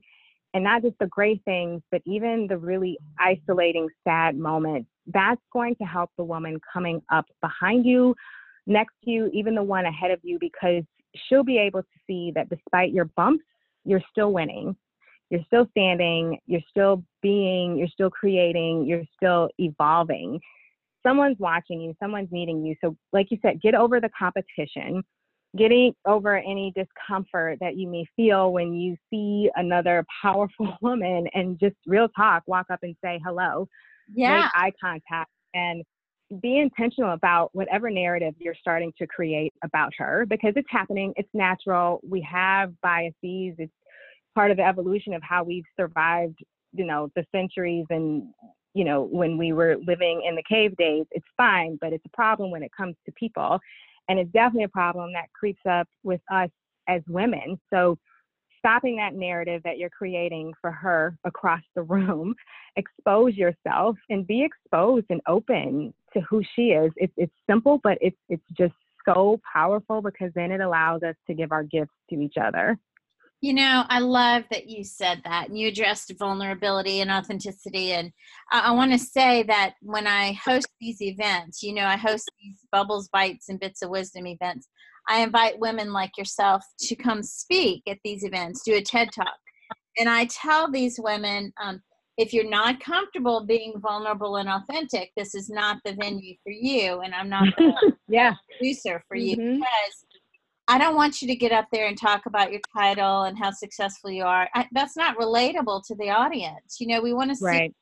and 0.53 0.63
not 0.63 0.83
just 0.83 0.95
the 0.99 1.07
great 1.07 1.41
things, 1.43 1.81
but 1.89 2.03
even 2.05 2.45
the 2.47 2.57
really 2.59 2.99
isolating, 3.19 3.89
sad 4.07 4.37
moments. 4.37 4.87
That's 5.11 5.41
going 5.51 5.75
to 5.77 5.85
help 5.85 6.11
the 6.19 6.23
woman 6.23 6.61
coming 6.71 7.01
up 7.11 7.25
behind 7.41 7.83
you, 7.83 8.13
next 8.67 8.93
to 9.05 9.09
you, 9.09 9.31
even 9.33 9.55
the 9.55 9.63
one 9.63 9.87
ahead 9.87 10.11
of 10.11 10.19
you, 10.21 10.37
because 10.39 10.83
she'll 11.15 11.43
be 11.43 11.57
able 11.57 11.81
to 11.81 11.99
see 12.05 12.31
that 12.35 12.47
despite 12.47 12.91
your 12.91 13.05
bumps, 13.15 13.43
you're 13.85 14.03
still 14.11 14.31
winning. 14.31 14.75
You're 15.29 15.43
still 15.45 15.67
standing, 15.71 16.39
you're 16.45 16.61
still 16.69 17.03
being, 17.21 17.77
you're 17.77 17.89
still 17.89 18.09
creating, 18.09 18.85
you're 18.85 19.03
still 19.15 19.49
evolving. 19.57 20.39
Someone's 21.05 21.37
watching 21.39 21.81
you, 21.81 21.93
someone's 22.01 22.31
needing 22.31 22.65
you. 22.65 22.75
So, 22.81 22.95
like 23.11 23.27
you 23.29 23.37
said, 23.41 23.61
get 23.61 23.75
over 23.75 23.99
the 23.99 24.09
competition, 24.17 25.03
getting 25.57 25.93
over 26.05 26.37
any 26.37 26.73
discomfort 26.75 27.57
that 27.59 27.75
you 27.75 27.89
may 27.89 28.05
feel 28.15 28.53
when 28.53 28.73
you 28.73 28.95
see 29.09 29.49
another 29.55 30.05
powerful 30.21 30.77
woman 30.81 31.27
and 31.33 31.59
just 31.59 31.75
real 31.85 32.07
talk, 32.09 32.43
walk 32.47 32.67
up 32.71 32.79
and 32.83 32.95
say 33.03 33.19
hello, 33.25 33.67
yeah. 34.13 34.41
make 34.41 34.51
eye 34.53 34.71
contact, 34.81 35.31
and 35.53 35.83
be 36.41 36.59
intentional 36.59 37.13
about 37.13 37.49
whatever 37.53 37.89
narrative 37.89 38.33
you're 38.37 38.55
starting 38.59 38.91
to 38.97 39.07
create 39.07 39.53
about 39.63 39.93
her 39.97 40.25
because 40.27 40.53
it's 40.55 40.67
happening, 40.69 41.13
it's 41.15 41.29
natural. 41.33 42.01
We 42.07 42.21
have 42.29 42.73
biases, 42.81 43.15
it's 43.23 43.71
part 44.37 44.51
of 44.51 44.57
the 44.57 44.63
evolution 44.63 45.13
of 45.13 45.23
how 45.23 45.43
we've 45.43 45.65
survived, 45.75 46.37
you 46.71 46.85
know, 46.85 47.09
the 47.15 47.25
centuries 47.31 47.87
and 47.89 48.27
you 48.75 48.83
know, 48.83 49.01
when 49.01 49.39
we 49.39 49.51
were 49.53 49.77
living 49.87 50.21
in 50.27 50.35
the 50.35 50.43
cave 50.47 50.77
days, 50.77 51.05
it's 51.09 51.25
fine, 51.35 51.79
but 51.81 51.91
it's 51.91 52.05
a 52.05 52.15
problem 52.15 52.51
when 52.51 52.61
it 52.61 52.69
comes 52.77 52.95
to 53.07 53.11
people. 53.13 53.59
And 54.07 54.19
it's 54.19 54.31
definitely 54.31 54.65
a 54.65 54.69
problem 54.69 55.11
that 55.13 55.33
creeps 55.33 55.61
up 55.67 55.87
with 56.03 56.21
us 56.31 56.51
as 56.87 57.01
women. 57.07 57.59
So 57.73 57.97
stopping 58.59 58.97
that 58.97 59.15
narrative 59.15 59.63
that 59.63 59.79
you're 59.79 59.89
creating 59.89 60.53
for 60.61 60.71
her 60.71 61.17
across 61.23 61.63
the 61.73 61.81
room, 61.81 62.35
expose 62.75 63.33
yourself 63.33 63.95
and 64.11 64.27
be 64.27 64.43
exposed 64.43 65.07
and 65.09 65.21
open 65.27 65.91
to 66.13 66.21
who 66.29 66.43
she 66.55 66.67
is. 66.67 66.91
It's 66.97 67.13
it's 67.17 67.33
simple, 67.49 67.79
but 67.83 67.97
it's 67.99 68.19
it's 68.29 68.45
just 68.55 68.75
so 69.05 69.41
powerful 69.51 70.03
because 70.03 70.31
then 70.35 70.51
it 70.51 70.61
allows 70.61 71.01
us 71.01 71.15
to 71.25 71.33
give 71.33 71.51
our 71.51 71.63
gifts 71.63 71.95
to 72.11 72.21
each 72.21 72.35
other. 72.39 72.77
You 73.41 73.53
know, 73.53 73.83
I 73.87 73.99
love 73.99 74.43
that 74.49 74.67
you 74.67 74.83
said 74.83 75.21
that 75.23 75.49
and 75.49 75.57
you 75.57 75.67
addressed 75.67 76.11
vulnerability 76.17 77.01
and 77.01 77.11
authenticity. 77.11 77.91
And 77.91 78.11
I, 78.51 78.69
I 78.69 78.71
want 78.71 78.91
to 78.93 78.97
say 78.97 79.43
that 79.43 79.75
when 79.81 80.07
I 80.07 80.33
host 80.33 80.67
these 80.81 81.01
events, 81.01 81.61
you 81.61 81.73
know, 81.73 81.85
I 81.85 81.97
host 81.97 82.29
these 82.41 82.65
Bubbles, 82.71 83.09
Bites, 83.09 83.49
and 83.49 83.59
Bits 83.59 83.83
of 83.83 83.89
Wisdom 83.89 84.25
events. 84.25 84.67
I 85.07 85.21
invite 85.21 85.59
women 85.59 85.93
like 85.93 86.17
yourself 86.17 86.63
to 86.79 86.95
come 86.95 87.23
speak 87.23 87.83
at 87.87 87.99
these 88.03 88.23
events, 88.23 88.63
do 88.63 88.75
a 88.75 88.81
TED 88.81 89.09
Talk. 89.15 89.27
And 89.99 90.09
I 90.09 90.25
tell 90.25 90.69
these 90.69 90.99
women, 90.99 91.53
um, 91.63 91.81
if 92.17 92.33
you're 92.33 92.49
not 92.49 92.79
comfortable 92.79 93.45
being 93.45 93.73
vulnerable 93.77 94.37
and 94.37 94.49
authentic, 94.49 95.11
this 95.15 95.35
is 95.35 95.49
not 95.49 95.77
the 95.85 95.93
venue 95.93 96.35
for 96.43 96.51
you. 96.51 97.01
And 97.01 97.13
I'm 97.13 97.29
not 97.29 97.45
the 97.57 97.93
yeah. 98.07 98.33
producer 98.57 99.03
for 99.07 99.15
you 99.15 99.37
mm-hmm. 99.37 99.53
because 99.55 100.05
I 100.69 100.77
don't 100.77 100.95
want 100.95 101.21
you 101.21 101.27
to 101.29 101.35
get 101.35 101.51
up 101.53 101.67
there 101.71 101.87
and 101.87 101.97
talk 101.97 102.25
about 102.25 102.51
your 102.51 102.61
title 102.75 103.23
and 103.23 103.37
how 103.37 103.51
successful 103.51 104.11
you 104.11 104.23
are. 104.23 104.49
I, 104.53 104.67
that's 104.73 104.97
not 104.97 105.17
relatable 105.17 105.83
to 105.87 105.95
the 105.95 106.09
audience. 106.09 106.77
You 106.79 106.87
know, 106.87 107.01
we 107.01 107.13
want 107.13 107.29
to 107.31 107.35
see 107.35 107.45
right. 107.45 107.75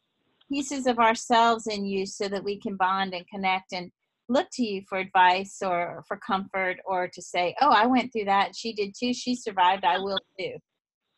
pieces 0.52 0.86
of 0.86 1.00
ourselves 1.00 1.66
in 1.68 1.86
you 1.86 2.06
so 2.06 2.28
that 2.28 2.44
we 2.44 2.60
can 2.60 2.76
bond 2.76 3.16
and 3.16 3.28
connect 3.28 3.74
and 3.74 3.92
look 4.30 4.48
to 4.54 4.64
you 4.64 4.84
for 4.88 5.00
advice 5.00 5.58
or 5.64 6.04
for 6.08 6.18
comfort 6.18 6.78
or 6.86 7.08
to 7.08 7.22
say, 7.22 7.56
oh, 7.62 7.70
I 7.70 7.88
went 7.88 8.12
through 8.14 8.26
that. 8.26 8.56
She 8.56 8.74
did 8.74 8.94
too. 8.98 9.14
She 9.14 9.36
survived. 9.36 9.84
I 9.84 9.98
will 9.98 10.20
too. 10.40 10.54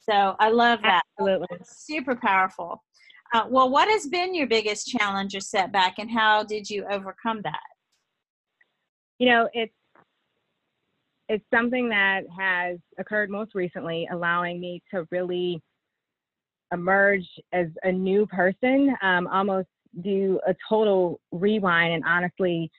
So 0.10 0.36
I 0.40 0.50
love 0.50 0.80
that. 0.84 1.02
Absolutely. 1.20 1.58
Super 1.66 2.16
powerful. 2.16 2.82
Uh, 3.34 3.44
well, 3.50 3.70
what 3.70 3.90
has 3.90 4.08
been 4.08 4.34
your 4.34 4.48
biggest 4.48 4.88
challenge 4.88 5.36
or 5.36 5.42
setback 5.42 5.96
and 6.00 6.10
how 6.10 6.44
did 6.44 6.70
you 6.70 6.86
overcome 6.90 7.42
that? 7.44 7.60
You 9.20 9.30
know, 9.30 9.50
it's 9.54 9.74
it's 11.30 11.46
something 11.54 11.90
that 11.90 12.22
has 12.38 12.78
occurred 12.98 13.30
most 13.30 13.54
recently, 13.54 14.08
allowing 14.12 14.60
me 14.60 14.82
to 14.92 15.08
really 15.12 15.62
emerge 16.72 17.28
as 17.54 17.68
a 17.84 17.92
new 17.92 18.26
person, 18.28 18.96
um, 19.02 19.28
almost 19.28 19.68
do 20.04 20.40
a 20.48 20.56
total 20.70 21.20
rewind 21.32 21.94
and 21.94 22.04
honestly 22.06 22.70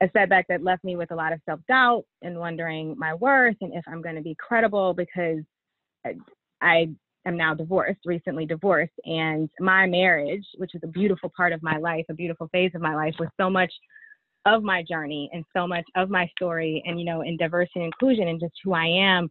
a 0.00 0.10
setback 0.12 0.46
that 0.48 0.62
left 0.62 0.84
me 0.84 0.96
with 0.96 1.10
a 1.10 1.14
lot 1.14 1.32
of 1.32 1.40
self 1.44 1.60
doubt 1.68 2.04
and 2.22 2.38
wondering 2.38 2.94
my 2.98 3.14
worth 3.14 3.56
and 3.60 3.72
if 3.74 3.84
I'm 3.88 4.02
going 4.02 4.14
to 4.14 4.22
be 4.22 4.36
credible 4.38 4.94
because 4.94 5.38
I, 6.04 6.14
I 6.60 6.88
am 7.26 7.36
now 7.36 7.54
divorced, 7.54 8.00
recently 8.04 8.46
divorced, 8.46 8.92
and 9.04 9.48
my 9.58 9.86
marriage, 9.86 10.44
which 10.56 10.74
is 10.74 10.80
a 10.84 10.88
beautiful 10.88 11.32
part 11.36 11.52
of 11.52 11.62
my 11.62 11.76
life, 11.78 12.04
a 12.08 12.14
beautiful 12.14 12.48
phase 12.48 12.72
of 12.74 12.80
my 12.80 12.94
life, 12.94 13.14
was 13.18 13.28
so 13.40 13.50
much 13.50 13.72
of 14.46 14.62
my 14.62 14.82
journey 14.82 15.30
and 15.32 15.44
so 15.54 15.66
much 15.66 15.84
of 15.96 16.10
my 16.10 16.28
story 16.36 16.82
and 16.86 16.98
you 16.98 17.04
know 17.04 17.22
in 17.22 17.36
diversity 17.36 17.80
and 17.80 17.84
inclusion 17.84 18.28
and 18.28 18.40
just 18.40 18.54
who 18.62 18.72
i 18.72 18.86
am 18.86 19.28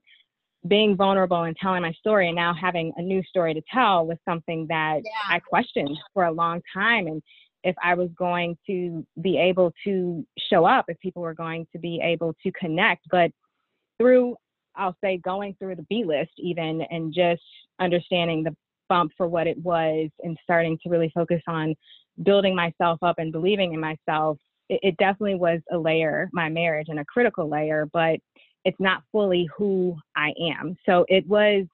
being 0.68 0.96
vulnerable 0.96 1.44
and 1.44 1.56
telling 1.58 1.82
my 1.82 1.94
story 1.94 2.28
and 2.28 2.36
now 2.36 2.54
having 2.54 2.92
a 2.98 3.02
new 3.02 3.24
story 3.24 3.54
to 3.54 3.62
tell 3.74 4.06
was 4.06 4.18
something 4.28 4.66
that 4.68 5.00
yeah. 5.04 5.36
i 5.36 5.40
questioned 5.40 5.98
for 6.14 6.26
a 6.26 6.32
long 6.32 6.62
time 6.74 7.08
and 7.08 7.22
if 7.64 7.76
i 7.84 7.94
was 7.94 8.10
going 8.18 8.58
to 8.66 9.06
be 9.22 9.38
able 9.38 9.72
to 9.84 10.26
show 10.52 10.66
up 10.66 10.86
if 10.88 11.00
people 11.00 11.22
were 11.22 11.34
going 11.34 11.66
to 11.72 11.80
be 11.80 12.00
able 12.04 12.36
to 12.44 12.52
connect 12.52 13.04
but 13.10 13.32
through 13.98 14.36
i'll 14.76 14.98
say 15.04 15.18
going 15.18 15.56
through 15.58 15.76
the 15.76 15.86
b 15.90 16.04
list 16.06 16.32
even 16.38 16.82
and 16.90 17.14
just 17.14 17.42
understanding 17.80 18.44
the 18.44 18.56
bump 18.90 19.12
for 19.18 19.28
what 19.28 19.48
it 19.48 19.58
was 19.60 20.10
and 20.24 20.38
starting 20.44 20.78
to 20.82 20.90
really 20.90 21.12
focus 21.14 21.42
on 21.48 21.76
building 22.24 22.56
myself 22.56 22.98
up 23.02 23.16
and 23.20 23.32
believing 23.32 23.74
in 23.74 23.80
myself 23.80 24.38
it, 24.70 24.80
it 24.84 24.98
definitely 24.98 25.36
was 25.36 25.60
a 25.72 25.78
layer, 25.78 26.30
my 26.34 26.50
marriage, 26.50 26.88
and 26.90 27.00
a 27.00 27.06
critical 27.06 27.50
layer, 27.50 27.88
but 27.92 28.20
it's 28.66 28.80
not 28.80 29.04
fully 29.12 29.48
who 29.58 29.96
I 30.16 30.34
am. 30.60 30.76
So 30.86 31.06
it 31.08 31.28
was 31.28 31.66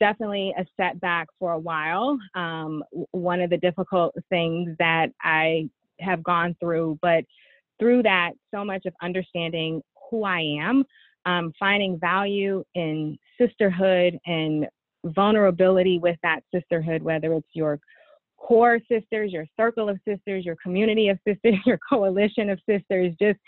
definitely 0.00 0.54
a 0.58 0.66
setback 0.76 1.28
for 1.38 1.52
a 1.52 1.58
while. 1.58 2.18
Um, 2.34 2.82
one 3.12 3.40
of 3.40 3.50
the 3.50 3.56
difficult 3.56 4.14
things 4.28 4.74
that 4.78 5.08
I 5.22 5.68
have 6.00 6.22
gone 6.22 6.56
through, 6.60 6.98
but 7.00 7.24
through 7.78 8.02
that, 8.02 8.32
so 8.54 8.64
much 8.64 8.86
of 8.86 8.94
understanding 9.02 9.82
who 10.10 10.24
I 10.24 10.40
am, 10.60 10.84
um, 11.24 11.52
finding 11.58 11.98
value 11.98 12.64
in 12.74 13.18
sisterhood 13.38 14.18
and 14.26 14.66
vulnerability 15.04 15.98
with 15.98 16.16
that 16.22 16.40
sisterhood, 16.54 17.02
whether 17.02 17.32
it's 17.34 17.48
your 17.52 17.78
core 18.46 18.78
sisters, 18.88 19.32
your 19.32 19.46
circle 19.56 19.88
of 19.88 19.98
sisters, 20.06 20.44
your 20.44 20.56
community 20.62 21.08
of 21.08 21.18
sisters, 21.26 21.56
your 21.66 21.78
coalition 21.88 22.50
of 22.50 22.60
sisters, 22.68 23.12
just 23.20 23.38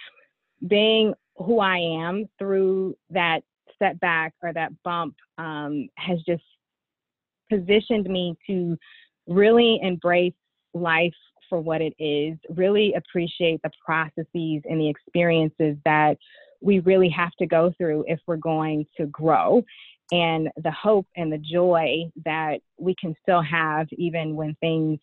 being 0.67 1.15
who 1.37 1.61
I 1.61 1.79
am 1.79 2.29
through 2.39 2.97
that 3.11 3.43
setback 3.79 4.35
or 4.43 4.53
that 4.53 4.73
bump 4.83 5.15
um, 5.39 5.89
has 5.97 6.19
just 6.27 6.43
positioned 7.49 8.09
me 8.09 8.37
to 8.49 8.77
really 9.29 9.79
embrace 9.83 10.35
life 10.75 11.15
for 11.49 11.61
what 11.61 11.81
it 11.81 11.95
is, 11.99 12.37
really 12.51 12.95
appreciate 12.95 13.61
the 13.63 13.71
processes 13.85 14.25
and 14.35 14.81
the 14.81 14.89
experiences 14.89 15.77
that 15.85 16.17
we 16.61 16.81
really 16.81 17.09
have 17.09 17.31
to 17.39 17.47
go 17.47 17.73
through 17.79 18.05
if 18.09 18.19
we're 18.27 18.37
going 18.37 18.85
to 18.97 19.07
grow 19.07 19.63
and 20.11 20.49
the 20.63 20.71
hope 20.71 21.07
and 21.17 21.33
the 21.33 21.39
joy 21.39 22.11
that 22.25 22.61
we 22.79 22.95
can 23.01 23.15
still 23.23 23.43
have 23.43 23.87
even 23.93 24.37
when 24.37 24.55
things 24.61 24.99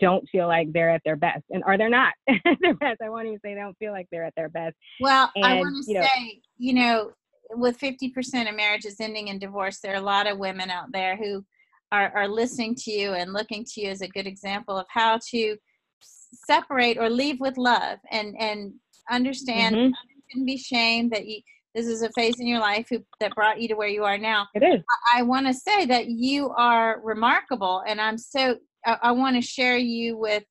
don't 0.00 0.28
feel 0.28 0.48
like 0.48 0.72
they're 0.72 0.90
at 0.90 1.02
their 1.04 1.16
best. 1.16 1.44
And 1.50 1.64
are 1.64 1.78
they 1.78 1.88
not? 1.88 2.12
At 2.28 2.58
their 2.60 2.74
best. 2.74 3.00
I 3.02 3.08
won't 3.08 3.26
even 3.26 3.40
say 3.40 3.54
they 3.54 3.60
don't 3.60 3.78
feel 3.78 3.92
like 3.92 4.06
they're 4.10 4.24
at 4.24 4.34
their 4.36 4.50
best. 4.50 4.76
Well 5.00 5.30
and, 5.34 5.44
i 5.46 5.54
want 5.56 5.76
to 5.76 5.92
say 5.92 6.40
you 6.58 6.74
know 6.74 7.12
with 7.54 7.78
50% 7.78 8.48
of 8.48 8.56
marriages 8.56 8.96
ending 9.00 9.28
in 9.28 9.38
divorce 9.38 9.80
there 9.80 9.92
are 9.92 9.96
a 9.96 10.00
lot 10.00 10.26
of 10.26 10.38
women 10.38 10.70
out 10.70 10.90
there 10.92 11.16
who 11.16 11.44
are, 11.90 12.10
are 12.16 12.28
listening 12.28 12.74
to 12.76 12.90
you 12.90 13.12
and 13.12 13.34
looking 13.34 13.64
to 13.64 13.80
you 13.82 13.90
as 13.90 14.00
a 14.00 14.08
good 14.08 14.26
example 14.26 14.78
of 14.78 14.86
how 14.88 15.18
to 15.30 15.56
separate 16.00 16.96
or 16.96 17.10
leave 17.10 17.40
with 17.40 17.58
love 17.58 17.98
and 18.10 18.34
and 18.38 18.72
understand 19.10 19.76
mm-hmm. 19.76 19.92
shouldn't 20.30 20.46
be 20.46 20.56
shamed 20.56 21.10
that 21.12 21.26
you 21.26 21.40
this 21.74 21.86
is 21.86 22.02
a 22.02 22.10
phase 22.14 22.38
in 22.38 22.46
your 22.46 22.60
life 22.60 22.86
who, 22.90 23.02
that 23.20 23.34
brought 23.34 23.60
you 23.60 23.68
to 23.68 23.74
where 23.74 23.88
you 23.88 24.04
are 24.04 24.18
now. 24.18 24.46
It 24.54 24.62
is. 24.62 24.82
I, 25.12 25.20
I 25.20 25.22
want 25.22 25.46
to 25.46 25.54
say 25.54 25.86
that 25.86 26.06
you 26.06 26.50
are 26.50 27.00
remarkable, 27.02 27.82
and 27.86 28.00
I'm 28.00 28.18
so. 28.18 28.56
I, 28.84 28.98
I 29.02 29.12
want 29.12 29.36
to 29.36 29.42
share 29.42 29.76
you 29.76 30.16
with, 30.16 30.44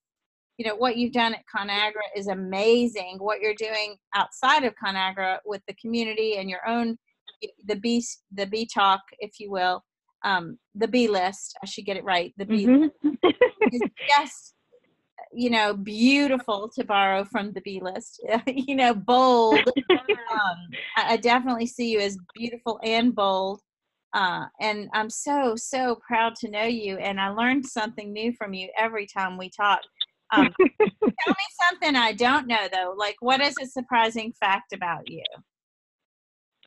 you 0.58 0.66
know, 0.66 0.76
what 0.76 0.98
you've 0.98 1.14
done 1.14 1.34
at 1.34 1.44
ConAgra 1.54 2.02
is 2.16 2.28
amazing. 2.28 3.18
What 3.20 3.42
you're 3.42 3.56
doing 3.56 3.98
outside 4.16 4.64
of 4.64 4.74
ConAgra 4.84 5.40
with 5.46 5.62
the 5.68 5.76
community 5.76 6.38
and 6.38 6.50
your 6.50 6.68
own, 6.68 6.98
the 7.66 7.76
B 7.76 8.04
the 8.32 8.48
B 8.48 8.68
talk, 8.72 9.02
if 9.20 9.40
you 9.40 9.52
will, 9.52 9.84
um, 10.24 10.58
the 10.76 10.88
B 10.88 11.08
list. 11.08 11.58
I 11.62 11.68
should 11.68 11.86
get 11.86 11.98
it 11.98 12.04
right. 12.04 12.34
The 12.38 12.46
B 12.46 12.66
mm-hmm. 12.66 13.08
is 13.72 13.82
just 14.10 14.54
you 15.34 15.50
know, 15.50 15.74
beautiful 15.74 16.70
to 16.70 16.84
borrow 16.84 17.24
from 17.24 17.52
the 17.52 17.62
B 17.62 17.80
list, 17.82 18.24
you 18.48 18.76
know, 18.76 18.94
bold. 18.94 19.70
um, 19.92 20.58
I, 20.98 21.18
definitely 21.18 21.68
see 21.68 21.92
you 21.92 22.00
as 22.00 22.18
beautiful 22.34 22.80
and 22.84 23.16
bold. 23.16 23.62
Uh, 24.14 24.46
and 24.60 24.90
I'm 24.94 25.10
so, 25.10 25.56
so 25.56 26.00
proud 26.06 26.36
to 26.38 26.50
know 26.50 26.66
you. 26.66 26.98
And 26.98 27.20
I 27.20 27.30
learned 27.30 27.66
something 27.66 28.12
new 28.12 28.34
from 28.34 28.54
you 28.54 28.70
every 28.78 29.08
time 29.08 29.38
we 29.38 29.50
talk. 29.50 29.80
Um, 30.32 30.54
tell 30.60 31.00
me 31.00 31.46
something 31.70 31.96
I 31.96 32.12
don't 32.14 32.48
know, 32.48 32.68
though. 32.72 32.94
Like, 32.98 33.16
what 33.22 33.42
is 33.42 33.56
a 33.62 33.66
surprising 33.66 34.34
fact 34.40 34.74
about 34.74 35.10
you? 35.10 35.24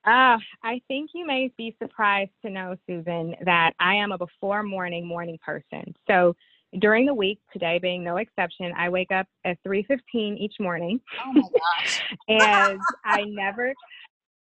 Uh, 0.06 0.38
I 0.62 0.82
think 0.86 1.10
you 1.14 1.26
may 1.26 1.50
be 1.56 1.74
surprised 1.82 2.32
to 2.42 2.50
know, 2.50 2.76
Susan, 2.86 3.34
that 3.42 3.72
I 3.80 3.94
am 3.94 4.12
a 4.12 4.18
before 4.18 4.62
morning 4.62 5.06
morning 5.06 5.38
person. 5.42 5.94
So 6.06 6.34
during 6.78 7.06
the 7.06 7.14
week, 7.14 7.38
today 7.52 7.78
being 7.78 8.02
no 8.02 8.16
exception, 8.16 8.72
I 8.76 8.88
wake 8.88 9.12
up 9.12 9.26
at 9.44 9.58
3:15 9.66 10.36
each 10.38 10.54
morning. 10.60 11.00
Oh 11.24 11.32
my 11.32 11.42
gosh. 11.42 12.02
and 12.28 12.80
I 13.04 13.22
never 13.24 13.72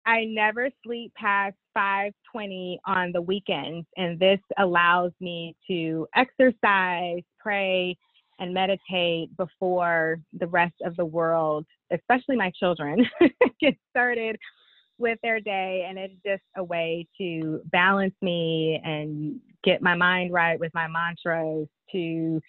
I 0.06 0.24
never 0.26 0.68
sleep 0.84 1.12
past 1.14 1.56
5:20 1.76 2.78
on 2.86 3.12
the 3.12 3.22
weekends 3.22 3.86
and 3.96 4.18
this 4.18 4.40
allows 4.58 5.12
me 5.20 5.56
to 5.68 6.06
exercise, 6.14 7.22
pray, 7.38 7.96
and 8.38 8.52
meditate 8.52 9.34
before 9.36 10.18
the 10.32 10.46
rest 10.48 10.74
of 10.84 10.96
the 10.96 11.04
world, 11.04 11.64
especially 11.92 12.36
my 12.36 12.50
children, 12.58 13.06
get 13.60 13.76
started 13.90 14.36
with 14.98 15.18
their 15.22 15.40
day 15.40 15.86
and 15.88 15.98
it's 15.98 16.14
just 16.24 16.42
a 16.56 16.62
way 16.62 17.06
to 17.18 17.60
balance 17.66 18.14
me 18.22 18.80
and 18.84 19.40
get 19.62 19.82
my 19.82 19.94
mind 19.94 20.32
right 20.32 20.58
with 20.60 20.72
my 20.74 20.86
mantras 20.86 21.68
to 21.92 22.40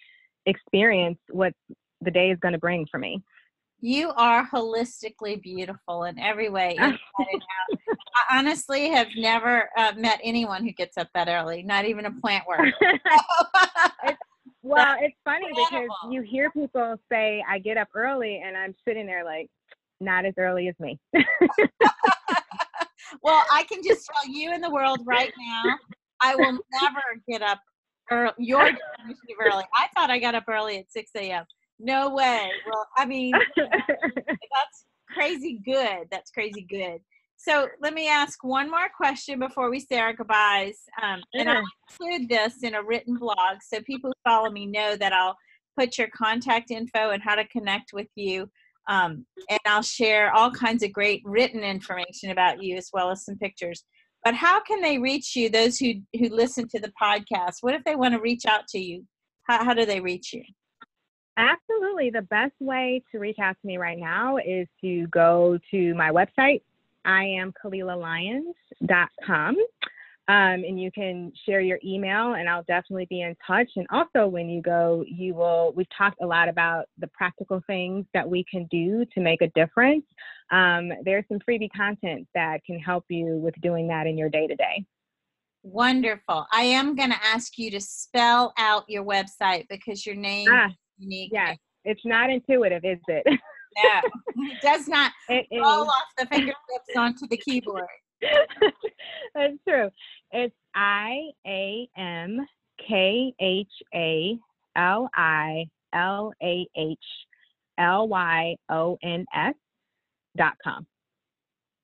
experience 0.46 1.18
what 1.30 1.52
the 2.00 2.10
day 2.10 2.30
is 2.30 2.38
going 2.40 2.52
to 2.52 2.58
bring 2.58 2.86
for 2.90 2.98
me. 2.98 3.22
You 3.80 4.10
are 4.16 4.48
holistically 4.48 5.40
beautiful 5.40 6.04
in 6.04 6.18
every 6.18 6.48
way 6.48 6.76
i 8.16 8.38
honestly 8.38 8.88
have 8.88 9.08
never 9.16 9.68
uh, 9.76 9.92
met 9.96 10.20
anyone 10.22 10.64
who 10.64 10.72
gets 10.72 10.96
up 10.96 11.08
that 11.14 11.28
early 11.28 11.62
not 11.62 11.84
even 11.84 12.06
a 12.06 12.10
plant 12.20 12.44
worker 12.46 12.72
it's, 14.04 14.18
well 14.62 14.96
it's 15.00 15.16
funny 15.24 15.46
because 15.50 15.88
you 16.10 16.22
hear 16.22 16.50
people 16.50 16.96
say 17.10 17.44
i 17.48 17.58
get 17.58 17.76
up 17.76 17.88
early 17.94 18.42
and 18.44 18.56
i'm 18.56 18.74
sitting 18.86 19.06
there 19.06 19.24
like 19.24 19.48
not 20.00 20.24
as 20.24 20.34
early 20.38 20.68
as 20.68 20.74
me 20.78 20.98
well, 23.22 23.44
I 23.52 23.64
can 23.64 23.80
just 23.82 24.06
tell 24.06 24.32
you 24.32 24.52
in 24.52 24.60
the 24.60 24.70
world 24.70 25.00
right 25.04 25.32
now, 25.38 25.76
I 26.22 26.36
will 26.36 26.58
never 26.80 27.02
get 27.28 27.42
up 27.42 27.60
early. 28.10 28.32
Your 28.38 28.64
definition 28.64 29.36
early. 29.40 29.64
I 29.74 29.88
thought 29.94 30.10
I 30.10 30.18
got 30.18 30.34
up 30.34 30.44
early 30.48 30.78
at 30.78 30.90
6 30.90 31.10
a.m. 31.16 31.44
No 31.78 32.14
way. 32.14 32.50
Well, 32.66 32.86
I 32.96 33.04
mean, 33.04 33.32
that's 33.56 34.84
crazy 35.10 35.60
good. 35.64 36.08
That's 36.10 36.30
crazy 36.30 36.66
good. 36.68 37.00
So 37.36 37.68
let 37.82 37.92
me 37.92 38.08
ask 38.08 38.42
one 38.42 38.70
more 38.70 38.88
question 38.96 39.38
before 39.38 39.70
we 39.70 39.78
say 39.78 39.98
our 39.98 40.14
goodbyes. 40.14 40.78
Um, 41.02 41.22
and 41.34 41.50
I'll 41.50 41.62
include 41.90 42.28
this 42.28 42.62
in 42.62 42.74
a 42.74 42.82
written 42.82 43.16
blog 43.16 43.58
so 43.62 43.80
people 43.82 44.10
who 44.10 44.30
follow 44.30 44.50
me 44.50 44.66
know 44.66 44.96
that 44.96 45.12
I'll 45.12 45.36
put 45.78 45.98
your 45.98 46.08
contact 46.16 46.70
info 46.70 47.10
and 47.10 47.22
how 47.22 47.34
to 47.34 47.46
connect 47.48 47.92
with 47.92 48.08
you 48.14 48.48
um, 48.88 49.26
and 49.48 49.60
I'll 49.66 49.82
share 49.82 50.32
all 50.32 50.50
kinds 50.50 50.82
of 50.82 50.92
great 50.92 51.22
written 51.24 51.62
information 51.62 52.30
about 52.30 52.62
you 52.62 52.76
as 52.76 52.90
well 52.92 53.10
as 53.10 53.24
some 53.24 53.36
pictures. 53.36 53.84
But 54.24 54.34
how 54.34 54.60
can 54.60 54.80
they 54.80 54.98
reach 54.98 55.36
you, 55.36 55.48
those 55.48 55.78
who, 55.78 55.94
who 56.18 56.28
listen 56.28 56.68
to 56.68 56.80
the 56.80 56.92
podcast? 57.00 57.56
What 57.60 57.74
if 57.74 57.84
they 57.84 57.96
want 57.96 58.14
to 58.14 58.20
reach 58.20 58.44
out 58.46 58.66
to 58.68 58.78
you? 58.78 59.04
How, 59.44 59.64
how 59.64 59.74
do 59.74 59.86
they 59.86 60.00
reach 60.00 60.32
you? 60.32 60.42
Absolutely. 61.36 62.10
The 62.10 62.22
best 62.22 62.54
way 62.60 63.02
to 63.12 63.18
reach 63.18 63.38
out 63.38 63.56
to 63.60 63.66
me 63.66 63.76
right 63.76 63.98
now 63.98 64.38
is 64.38 64.66
to 64.80 65.06
go 65.08 65.58
to 65.70 65.94
my 65.94 66.10
website, 66.10 66.62
I 67.04 67.24
am 67.24 67.52
KhalilahLyons.com. 67.62 69.56
Um, 70.28 70.64
and 70.64 70.80
you 70.80 70.90
can 70.90 71.32
share 71.44 71.60
your 71.60 71.78
email 71.84 72.34
and 72.34 72.48
I'll 72.48 72.64
definitely 72.64 73.06
be 73.08 73.20
in 73.22 73.36
touch. 73.46 73.70
And 73.76 73.86
also, 73.90 74.26
when 74.26 74.48
you 74.48 74.60
go, 74.60 75.04
you 75.06 75.34
will, 75.34 75.72
we've 75.76 75.86
talked 75.96 76.20
a 76.20 76.26
lot 76.26 76.48
about 76.48 76.86
the 76.98 77.06
practical 77.08 77.62
things 77.68 78.06
that 78.12 78.28
we 78.28 78.44
can 78.50 78.66
do 78.68 79.04
to 79.14 79.20
make 79.20 79.40
a 79.40 79.48
difference. 79.54 80.04
Um, 80.50 80.90
there's 81.04 81.24
some 81.28 81.38
freebie 81.48 81.70
content 81.76 82.26
that 82.34 82.64
can 82.64 82.80
help 82.80 83.04
you 83.08 83.36
with 83.36 83.54
doing 83.60 83.86
that 83.88 84.08
in 84.08 84.18
your 84.18 84.28
day 84.28 84.48
to 84.48 84.56
day. 84.56 84.84
Wonderful. 85.62 86.46
I 86.52 86.62
am 86.62 86.96
going 86.96 87.10
to 87.10 87.24
ask 87.24 87.56
you 87.56 87.70
to 87.72 87.80
spell 87.80 88.52
out 88.58 88.84
your 88.88 89.04
website 89.04 89.66
because 89.68 90.04
your 90.04 90.14
name 90.16 90.48
ah, 90.50 90.66
is 90.66 90.74
unique. 90.98 91.30
Yes, 91.32 91.56
it's 91.84 92.04
not 92.04 92.30
intuitive, 92.30 92.84
is 92.84 92.98
it? 93.08 93.22
no, 93.26 94.00
it 94.36 94.60
does 94.60 94.88
not 94.88 95.12
it 95.28 95.46
fall 95.50 95.82
is. 95.82 95.88
off 95.88 96.04
the 96.18 96.26
fingertips 96.26 96.96
onto 96.96 97.26
the 97.28 97.36
keyboard. 97.36 97.86
That's 99.34 99.54
true. 99.68 99.90
It's 100.32 100.54
I 100.74 101.30
A 101.46 101.88
M 101.96 102.46
K 102.86 103.32
H 103.40 103.72
A 103.94 104.38
L 104.76 105.08
I 105.14 105.66
L 105.92 106.32
A 106.42 106.66
H 106.76 106.98
L 107.78 108.08
Y 108.08 108.56
O 108.70 108.98
N 109.02 109.24
S 109.34 109.54
dot 110.36 110.54
com. 110.62 110.86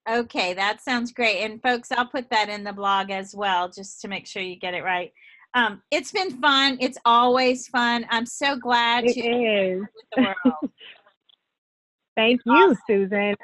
Okay, 0.08 0.52
that 0.54 0.82
sounds 0.82 1.12
great. 1.12 1.42
And 1.42 1.62
folks, 1.62 1.92
I'll 1.92 2.06
put 2.06 2.28
that 2.30 2.48
in 2.48 2.64
the 2.64 2.72
blog 2.72 3.10
as 3.10 3.34
well, 3.34 3.68
just 3.68 4.00
to 4.00 4.08
make 4.08 4.26
sure 4.26 4.42
you 4.42 4.56
get 4.56 4.74
it 4.74 4.82
right. 4.82 5.12
Um, 5.54 5.82
it's 5.90 6.10
been 6.10 6.40
fun. 6.40 6.78
It's 6.80 6.98
always 7.04 7.68
fun. 7.68 8.06
I'm 8.10 8.26
so 8.26 8.56
glad 8.56 9.04
to 9.04 9.20
it 9.20 9.78
is. 9.78 9.84
Thank 12.16 12.40
you. 12.44 12.76
Susan. 12.86 13.34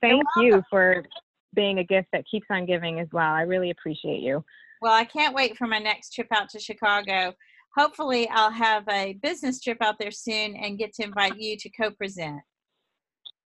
Thank 0.00 0.22
you 0.38 0.62
for 0.70 1.04
being 1.54 1.78
a 1.78 1.84
gift 1.84 2.08
that 2.12 2.24
keeps 2.30 2.46
on 2.50 2.66
giving 2.66 3.00
as 3.00 3.08
well. 3.12 3.32
I 3.32 3.42
really 3.42 3.70
appreciate 3.70 4.20
you. 4.20 4.44
Well, 4.80 4.92
I 4.92 5.04
can't 5.04 5.34
wait 5.34 5.56
for 5.56 5.66
my 5.66 5.78
next 5.78 6.14
trip 6.14 6.28
out 6.30 6.48
to 6.50 6.60
Chicago. 6.60 7.34
Hopefully, 7.76 8.28
I'll 8.30 8.50
have 8.50 8.84
a 8.88 9.14
business 9.22 9.60
trip 9.60 9.78
out 9.80 9.96
there 9.98 10.10
soon 10.10 10.56
and 10.56 10.78
get 10.78 10.92
to 10.94 11.04
invite 11.04 11.38
you 11.38 11.56
to 11.56 11.70
co 11.70 11.90
present. 11.90 12.40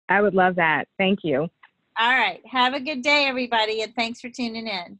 I 0.08 0.20
would 0.20 0.34
love 0.34 0.56
that. 0.56 0.88
Thank 0.98 1.20
you. 1.22 1.48
All 1.98 2.18
right. 2.18 2.40
Have 2.46 2.74
a 2.74 2.80
good 2.80 3.02
day, 3.02 3.26
everybody, 3.26 3.82
and 3.82 3.94
thanks 3.94 4.20
for 4.20 4.28
tuning 4.28 4.66
in. 4.66 4.98